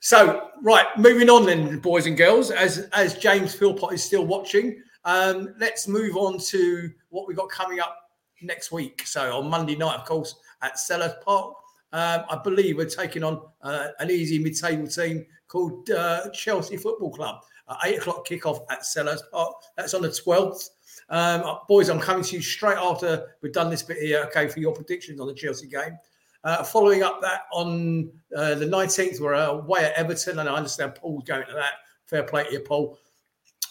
[0.00, 4.82] so, right, moving on then, boys and girls, as as James Philpott is still watching,
[5.04, 7.94] um, let's move on to what we've got coming up
[8.40, 9.02] next week.
[9.06, 11.54] So on Monday night, of course, at Selhurst Park,
[11.92, 17.10] um, I believe we're taking on uh, an easy mid-table team called uh, Chelsea Football
[17.10, 17.42] Club.
[17.68, 19.54] Uh, eight o'clock kickoff at Selhurst Park.
[19.76, 20.70] That's on the twelfth.
[21.10, 24.24] Um, uh, boys, I'm coming to you straight after we've done this bit here.
[24.28, 25.98] Okay, for your predictions on the Chelsea game.
[26.42, 30.94] Uh, following up that on uh, the 19th, we're away at Everton, and I understand
[30.94, 31.74] Paul's going to that.
[32.06, 32.98] Fair play to you, Paul.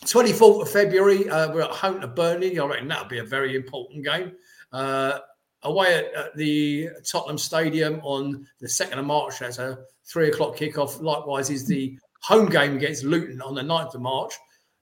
[0.05, 2.59] 24th of February, uh, we're at home to Burnley.
[2.59, 4.33] I reckon that'll be a very important game.
[4.71, 5.19] Uh,
[5.63, 10.55] away at, at, the Tottenham Stadium on the 2nd of March, that's a three o'clock
[10.55, 11.01] kickoff.
[11.01, 14.33] Likewise, is the home game against Luton on the 9th of March.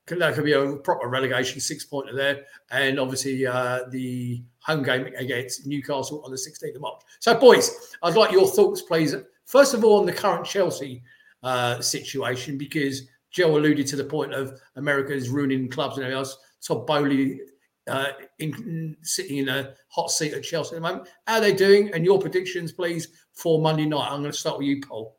[0.08, 2.46] That could be a proper relegation six pointer there.
[2.72, 7.02] And obviously, uh, the home game against Newcastle on the 16th of March.
[7.20, 9.16] So, boys, I'd like your thoughts, please.
[9.46, 11.04] First of all, on the current Chelsea
[11.44, 16.20] uh, situation, because Joe alluded to the point of America is ruining clubs and everything
[16.20, 16.38] else.
[16.66, 17.42] Todd Boehly
[17.88, 18.08] uh,
[18.40, 21.10] in, sitting in a hot seat at Chelsea at the moment.
[21.26, 21.92] How are they doing?
[21.94, 24.10] And your predictions, please, for Monday night.
[24.10, 25.17] I'm going to start with you, Paul.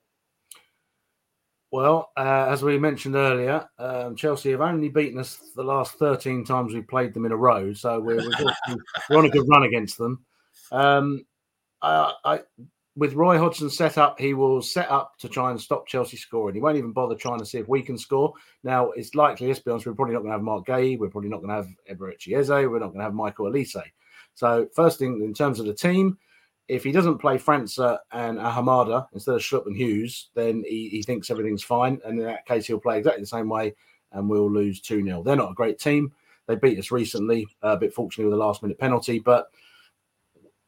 [1.71, 6.45] Well, uh, as we mentioned earlier, um, Chelsea have only beaten us the last 13
[6.45, 7.75] times we've played them in a row.
[7.75, 8.55] So we're, we're,
[9.11, 10.25] we're on a good run against them.
[10.73, 11.27] Um,
[11.83, 12.41] I, I,
[12.97, 16.55] with Roy Hodgson set up, he will set up to try and stop Chelsea scoring.
[16.55, 18.33] He won't even bother trying to see if we can score.
[18.65, 20.99] Now, it's likely, let's be honest, we're probably not going to have Marc Guéhi.
[20.99, 22.49] We're probably not going to have Eberechi Eze.
[22.49, 23.83] We're not going to have Michael Olise.
[24.35, 26.19] So, first thing, in terms of the team,
[26.69, 31.03] if he doesn't play França and Ahamada instead of Schlupp and Hughes, then he, he
[31.03, 31.99] thinks everything's fine.
[32.05, 33.75] And in that case, he'll play exactly the same way
[34.13, 35.23] and we'll lose 2 0.
[35.23, 36.13] They're not a great team.
[36.47, 39.51] They beat us recently, a bit fortunately with a last minute penalty, but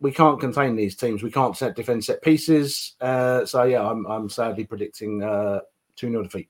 [0.01, 1.23] we can't contain these teams.
[1.23, 2.97] We can't set defend set pieces.
[3.01, 5.61] Uh, so, yeah, I'm, I'm sadly predicting uh,
[5.97, 6.49] 2 0 defeat.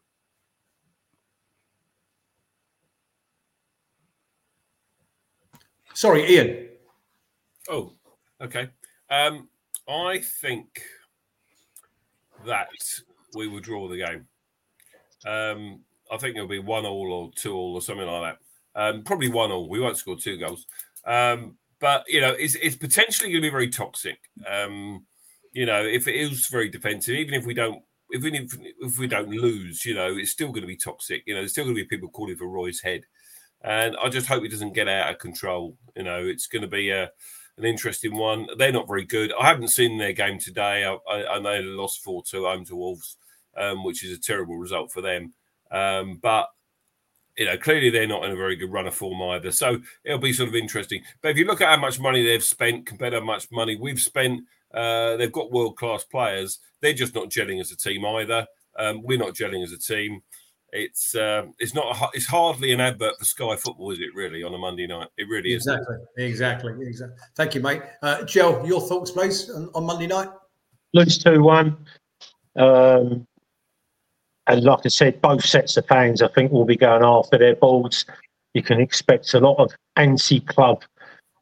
[5.95, 6.69] Sorry, Ian.
[7.69, 7.93] Oh,
[8.41, 8.71] okay.
[9.11, 9.49] Um,
[9.89, 10.83] I think
[12.47, 12.69] that
[13.35, 14.27] we will draw the game.
[15.27, 15.81] Um,
[16.11, 18.37] I think it'll be one all or two all or something like
[18.75, 18.81] that.
[18.81, 19.69] Um, probably one all.
[19.69, 20.67] We won't score two goals.
[21.05, 24.19] Um, but you know, it's, it's potentially going to be very toxic.
[24.47, 25.07] Um,
[25.53, 28.49] you know, if it is very defensive, even if we don't, if we
[28.81, 31.23] if we don't lose, you know, it's still going to be toxic.
[31.27, 33.03] You know, there's still going to be people calling for Roy's head,
[33.63, 35.77] and I just hope it doesn't get out of control.
[35.97, 37.11] You know, it's going to be a
[37.61, 38.47] an interesting one.
[38.57, 39.33] They're not very good.
[39.39, 40.85] I haven't seen their game today.
[40.85, 43.17] I, I, I know they lost 4 2 home to Wolves,
[43.57, 45.33] um, which is a terrible result for them.
[45.71, 46.49] Um, but,
[47.37, 49.53] you know, clearly they're not in a very good run of form either.
[49.53, 51.03] So it'll be sort of interesting.
[51.23, 53.77] But if you look at how much money they've spent compared to how much money
[53.77, 54.43] we've spent,
[54.73, 56.59] uh, they've got world class players.
[56.81, 58.47] They're just not gelling as a team either.
[58.79, 60.23] Um, we're not gelling as a team
[60.73, 64.15] it's uh, it's not a, it's hardly an advert for Sky Football, is it?
[64.15, 65.67] Really on a Monday night, it really is.
[65.67, 67.17] Exactly, exactly, exactly.
[67.37, 67.83] Thank you, mate.
[68.03, 70.29] Uh, Joe, your thoughts, please, on, on Monday night.
[70.95, 71.77] Lose two one,
[72.57, 73.27] um,
[74.47, 77.57] and like I said, both sets of fans, I think, will be going after their
[77.57, 78.05] balls.
[78.55, 80.83] You can expect a lot of anti-club.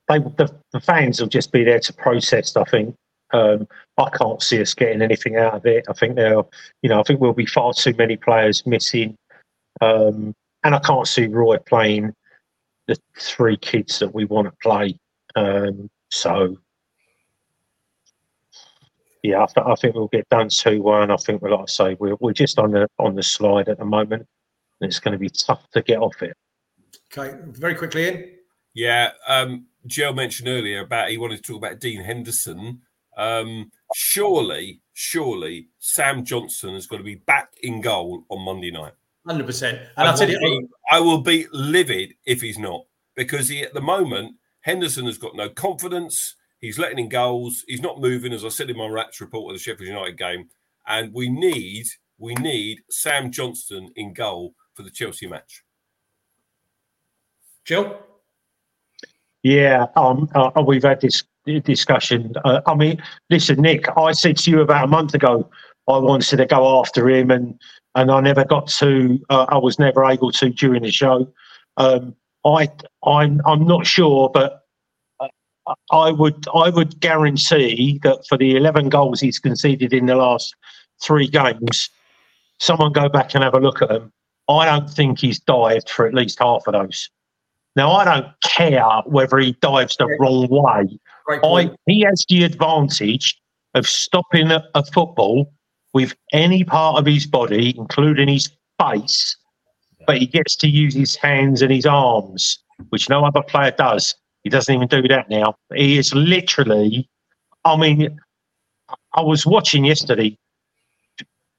[0.09, 2.57] They, the, the fans will just be there to protest.
[2.57, 2.95] I think
[3.33, 5.85] um, I can't see us getting anything out of it.
[5.89, 6.43] I think there,
[6.83, 9.17] you know, I think we'll be far too many players missing,
[9.81, 12.15] um, and I can't see Roy playing
[12.87, 14.99] the three kids that we want to play.
[15.37, 16.57] Um, so,
[19.23, 21.11] yeah, I, th- I, think we'll get done two one.
[21.11, 23.85] I think, like I say, we're we're just on the on the slide at the
[23.85, 24.27] moment,
[24.81, 26.35] and it's going to be tough to get off it.
[27.17, 28.31] Okay, very quickly in.
[28.75, 32.83] Yeah, um, Joe mentioned earlier about he wanted to talk about Dean Henderson.
[33.19, 38.93] Um, surely, surely Sam Johnstone is going to be back in goal on Monday night.
[39.27, 39.81] Hundred percent.
[39.97, 43.81] And I, will be, I will be livid if he's not, because he at the
[43.81, 46.37] moment Henderson has got no confidence.
[46.61, 47.65] He's letting in goals.
[47.69, 50.49] He's not moving, as I said in my Rats report of the Sheffield United game.
[50.87, 51.87] And we need
[52.19, 55.65] we need Sam Johnstone in goal for the Chelsea match.
[57.65, 58.01] Jel.
[59.43, 61.23] Yeah, um, uh, we've had this
[61.61, 62.35] discussion.
[62.45, 65.49] Uh, I mean, listen, Nick, I said to you about a month ago,
[65.89, 67.59] I wanted to go after him, and
[67.95, 69.19] and I never got to.
[69.31, 71.33] Uh, I was never able to during the show.
[71.77, 72.69] Um, I
[73.05, 74.65] I'm I'm not sure, but
[75.91, 80.55] I would I would guarantee that for the 11 goals he's conceded in the last
[81.03, 81.91] three games,
[82.59, 84.13] someone go back and have a look at them.
[84.49, 87.11] I don't think he's dived for at least half of those.
[87.77, 93.39] Now I don't care whether he dives the wrong way I, he has the advantage
[93.75, 95.53] of stopping a, a football
[95.93, 98.51] with any part of his body, including his
[98.81, 99.37] face,
[100.07, 104.15] but he gets to use his hands and his arms, which no other player does.
[104.45, 105.57] He doesn't even do that now.
[105.75, 107.09] He is literally,
[107.65, 108.19] I mean,
[109.15, 110.39] I was watching yesterday,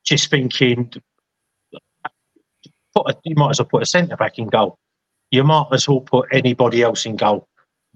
[0.04, 0.92] just thinking,
[2.96, 4.78] put a, you might as well put a centre back in goal.
[5.32, 7.49] You might as well put anybody else in goal.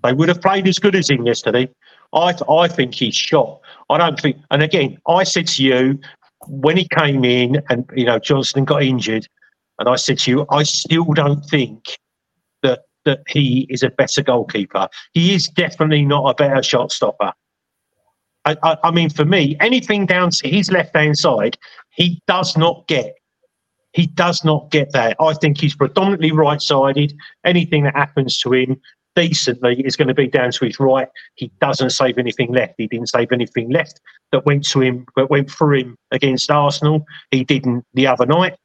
[0.03, 1.69] They would have played as good as him yesterday.
[2.13, 3.59] I I think he's shot.
[3.89, 4.37] I don't think.
[4.51, 5.99] And again, I said to you
[6.47, 9.27] when he came in, and you know Johnstone got injured,
[9.79, 11.97] and I said to you, I still don't think
[12.61, 14.87] that that he is a better goalkeeper.
[15.13, 17.33] He is definitely not a better shot stopper.
[18.45, 21.57] I, I, I mean, for me, anything down to his left hand side,
[21.91, 23.15] he does not get.
[23.93, 25.15] He does not get that.
[25.19, 27.13] I think he's predominantly right sided.
[27.45, 28.81] Anything that happens to him
[29.15, 31.07] decently is going to be down to his right.
[31.35, 32.75] He doesn't save anything left.
[32.77, 34.01] He didn't save anything left
[34.31, 37.05] that went to him, that went through him against Arsenal.
[37.31, 38.55] He didn't the other night.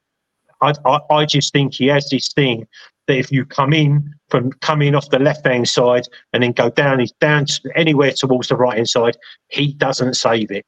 [0.61, 2.67] I, I, I just think he has this thing
[3.07, 6.71] that if you come in from coming off the left hand side and then go
[6.71, 9.17] down, he's down to anywhere towards the right hand side,
[9.49, 10.65] he doesn't save it.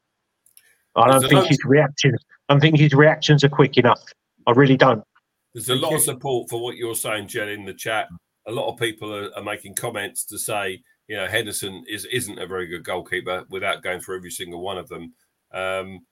[0.95, 2.23] I don't There's think his reactions.
[2.49, 4.01] I don't think his reactions are quick enough.
[4.47, 5.03] I really don't.
[5.53, 8.07] There's a lot of support for what you're saying, Jel, in the chat.
[8.47, 12.39] A lot of people are, are making comments to say, you know, Henderson is isn't
[12.39, 15.13] a very good goalkeeper without going through every single one of them.
[15.53, 16.05] Um,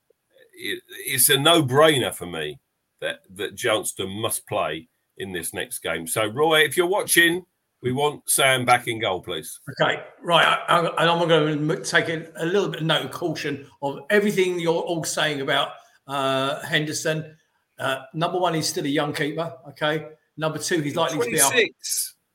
[0.53, 2.59] it, it's a no-brainer for me
[3.01, 6.07] that that Johnstone must play in this next game.
[6.07, 7.45] So, Roy, if you're watching,
[7.81, 9.59] we want Sam back in goal, please.
[9.81, 10.59] Okay, right.
[10.67, 14.73] I, I'm going to take a, little bit of note of caution of everything you're
[14.73, 15.71] all saying about
[16.07, 17.37] uh, Henderson.
[17.77, 19.53] Uh, number one, he's still a young keeper.
[19.69, 20.07] Okay.
[20.35, 21.53] Number two, he's likely to be up.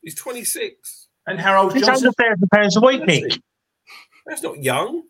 [0.04, 0.14] 26.
[0.14, 1.08] He's 26.
[1.26, 2.08] And Harold He's Johnson.
[2.08, 3.40] under thousand pounds a week, Nick.
[4.26, 5.02] That's not young.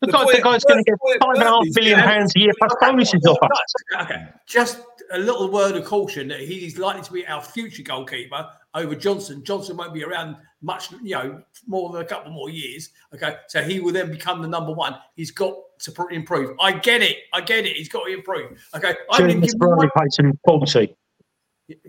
[0.00, 1.44] The, The guy, boy- the guy's going to get five and a half billion five
[1.44, 4.02] and a half Burnley's billion getting- pounds a year plus bonuses off us.
[4.02, 4.80] Okay, just
[5.12, 9.42] a little word of caution that he's likely to be our future goalkeeper over Johnstone.
[9.44, 12.90] Johnstone won't be around much, you know, more than a couple more years.
[13.14, 14.94] Okay, so he will then become the number one.
[15.16, 16.56] He's got to improve.
[16.60, 17.16] I get it.
[17.34, 17.76] I get it.
[17.76, 18.58] He's got to improve.
[18.74, 20.96] Okay, I haven't even James given him one- him forty.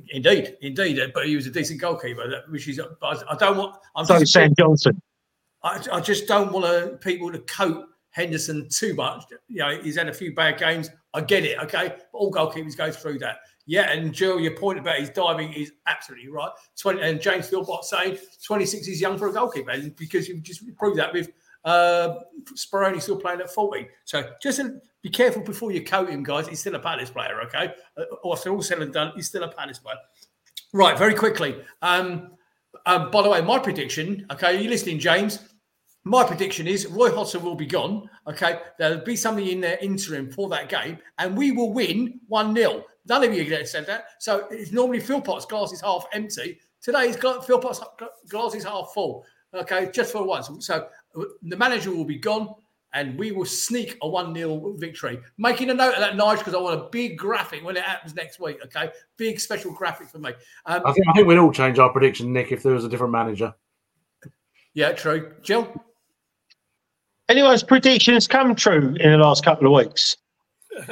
[0.10, 2.80] Indeed, indeed, but he was a decent goalkeeper, which is.
[3.00, 3.78] But I don't want.
[3.96, 5.02] I'm So just, Sam Johnstone.
[5.64, 9.24] I, I just don't want to, people to coat Henderson too much.
[9.48, 10.90] You know, he's had a few bad games.
[11.14, 11.60] I get it.
[11.60, 13.38] Okay, but all goalkeepers go through that.
[13.66, 16.52] Yeah, and Joe, your point about his diving is absolutely right.
[16.80, 20.64] Twenty and James Philpott saying twenty six is young for a goalkeeper because you just
[20.78, 21.30] proved that with
[21.64, 22.16] uh,
[22.56, 23.88] Speroni still playing at forty.
[24.06, 24.70] So just uh,
[25.02, 26.48] be careful before you coat him, guys.
[26.48, 27.42] He's still a Palace player.
[27.42, 27.74] Okay,
[28.26, 29.98] after all said and done, he's still a Palace player.
[30.74, 31.62] Right, very quickly.
[31.82, 32.32] Um,
[32.86, 34.26] um, by the way, my prediction.
[34.32, 35.40] Okay, are you listening, James?
[36.04, 38.10] My prediction is Roy Hodgson will be gone.
[38.28, 42.56] Okay, there'll be something in there interim for that game, and we will win 1
[42.56, 42.84] 0.
[43.08, 44.06] None of you said that.
[44.20, 46.60] So it's normally Philpott's glass is half empty.
[46.82, 47.82] Today, his gla- Philpott's
[48.30, 49.26] glass is half full.
[49.54, 50.50] Okay, just for once.
[50.66, 52.56] So uh, the manager will be gone,
[52.94, 55.20] and we will sneak a 1 0 victory.
[55.38, 58.16] Making a note of that, Nige, because I want a big graphic when it happens
[58.16, 58.58] next week.
[58.66, 60.32] Okay, big special graphic for me.
[60.66, 62.90] Um, I think, I think we'd all change our prediction, Nick, if there was a
[62.90, 63.54] different manager.
[64.74, 65.34] yeah, true.
[65.42, 65.74] Jel?
[67.30, 70.18] Anyone's predictions come true in the last couple of weeks?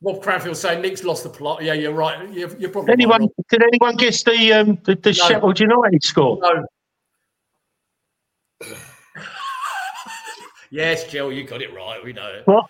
[0.00, 1.62] Rob Cranfield saying Nick's lost the plot.
[1.62, 2.30] Yeah, you're right.
[2.32, 3.22] You're, you're probably Anyone?
[3.22, 3.30] Rob.
[3.50, 5.12] Did anyone guess the um, the, the No.
[5.12, 6.38] Sheffield United score?
[6.40, 6.64] No.
[10.70, 12.02] Yes, Jel, you got it right.
[12.04, 12.46] We know it.
[12.46, 12.66] What?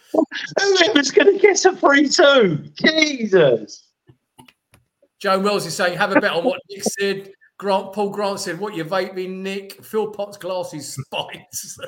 [0.61, 2.70] Whoever's going to guess a three-two?
[2.74, 3.88] Jesus!
[5.18, 7.32] Joe Wells is saying, have a bet on what Nick said.
[7.59, 9.82] Grant Paul Grant said, "What you vaping, Nick?
[9.82, 11.78] Philpott's glasses spikes."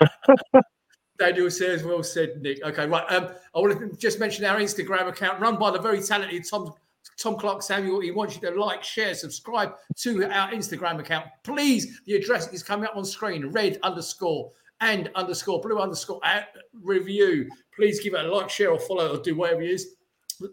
[1.18, 3.10] Daniel says, "Well said, Nick." Okay, right.
[3.10, 6.74] Um, I want to just mention our Instagram account, run by the very talented Tom
[7.18, 8.00] Tom Clark Samuel.
[8.00, 12.02] He wants you to like, share, subscribe to our Instagram account, please.
[12.04, 16.48] The address is coming up on screen: red underscore and underscore blue underscore at
[16.82, 17.48] review.
[17.74, 19.94] Please give it a like, share, or follow, or do whatever it is.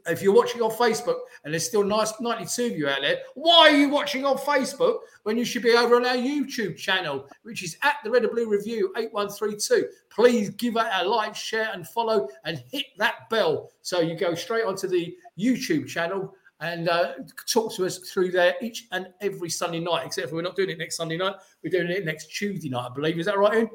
[0.08, 3.70] If you're watching on Facebook and there's still nice 92 of you out there, why
[3.70, 7.64] are you watching on Facebook when you should be over on our YouTube channel, which
[7.64, 9.90] is at the Red and Blue Review 8132?
[10.10, 14.34] Please give it a like, share, and follow, and hit that bell so you go
[14.34, 17.14] straight onto the YouTube channel and uh,
[17.46, 20.06] talk to us through there each and every Sunday night.
[20.06, 22.88] Except for we're not doing it next Sunday night, we're doing it next Tuesday night,
[22.90, 23.20] I believe.
[23.20, 23.70] Is that right, Ian?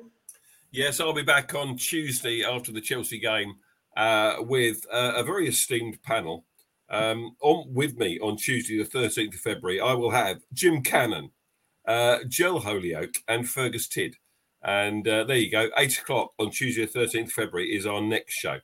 [0.71, 3.55] Yes, I'll be back on Tuesday after the Chelsea game
[3.97, 6.45] uh, with uh, a very esteemed panel.
[6.91, 11.31] Um, on with me on Tuesday, the 13th of February, I will have Jim Cannon,
[11.87, 14.15] uh, Holyoke, and Fergus Tidd.
[14.63, 15.71] And uh, there you go.
[15.79, 18.59] Eight o'clock on Tuesday, the 13th of February is our next show.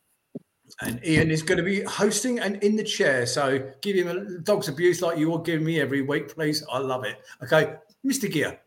[0.81, 3.26] And Ian is going to be hosting and in the chair.
[3.26, 6.64] So give him a dog's abuse like you all give me every week, please.
[6.70, 7.16] I love it.
[7.43, 7.76] Okay,
[8.06, 8.31] Mr.
[8.31, 8.60] Gear.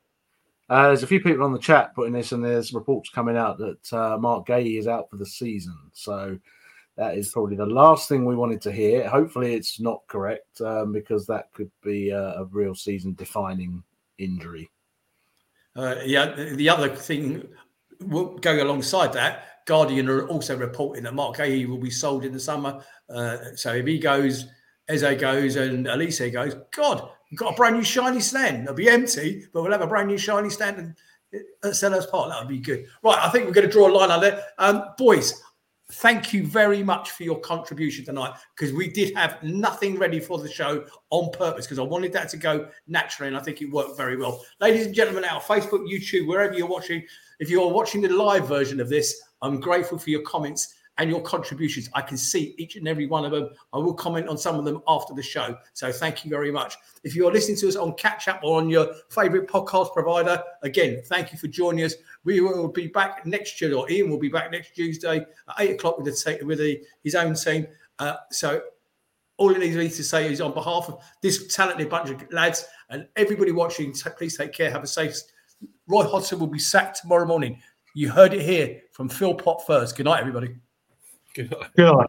[0.70, 3.58] Uh, there's a few people on the chat putting this, and there's reports coming out
[3.58, 5.78] that uh, Marc Guéhi is out for the season.
[5.94, 6.38] So
[6.98, 9.08] that is probably the last thing we wanted to hear.
[9.08, 13.82] Hopefully, it's not correct um, because that could be a, a real season-defining
[14.18, 14.70] injury.
[15.76, 17.48] Uh, yeah, the other thing
[18.02, 22.34] will going alongside that, Guardian are also reporting that Marc Guéhi will be sold in
[22.34, 22.84] the summer.
[23.10, 24.48] Uh, so if he goes,
[24.90, 28.64] Eze goes, and Olise goes, God, we've got a brand new shiny stand.
[28.64, 30.96] It'll be empty, but we'll have a brand new shiny stand and
[31.34, 32.30] at Selhurst Park.
[32.30, 32.86] That would be good.
[33.04, 34.44] Right, I think we're going to draw a line on there.
[34.58, 35.42] Um, boys,
[35.94, 40.38] thank you very much for your contribution tonight because we did have nothing ready for
[40.38, 43.72] the show on purpose because I wanted that to go naturally and I think it
[43.72, 44.44] worked very well.
[44.60, 47.04] Ladies and gentlemen, our Facebook, YouTube, wherever you're watching,
[47.40, 51.22] if you're watching the live version of this, I'm grateful for your comments and your
[51.22, 51.90] contributions.
[51.94, 53.50] I can see each and every one of them.
[53.74, 55.56] I will comment on some of them after the show.
[55.74, 56.76] So thank you very much.
[57.04, 61.02] If you're listening to us on Catch Up or on your favorite podcast provider, again,
[61.06, 61.96] thank you for joining us.
[62.24, 65.72] We will be back next Tuesday, or Ian will be back next Tuesday at eight
[65.72, 67.68] o'clock with the with the, his own team.
[68.00, 68.62] Uh, so
[69.38, 73.08] all it needs to say is on behalf of this talented bunch of lads and
[73.16, 74.72] everybody watching, please take care.
[74.72, 75.16] Have a safe.
[75.88, 77.62] Roy Hodgson will be sacked tomorrow morning.
[77.94, 79.96] You heard it here from Philpott first.
[79.96, 80.56] Good night, everybody.
[81.76, 82.08] 知道吧？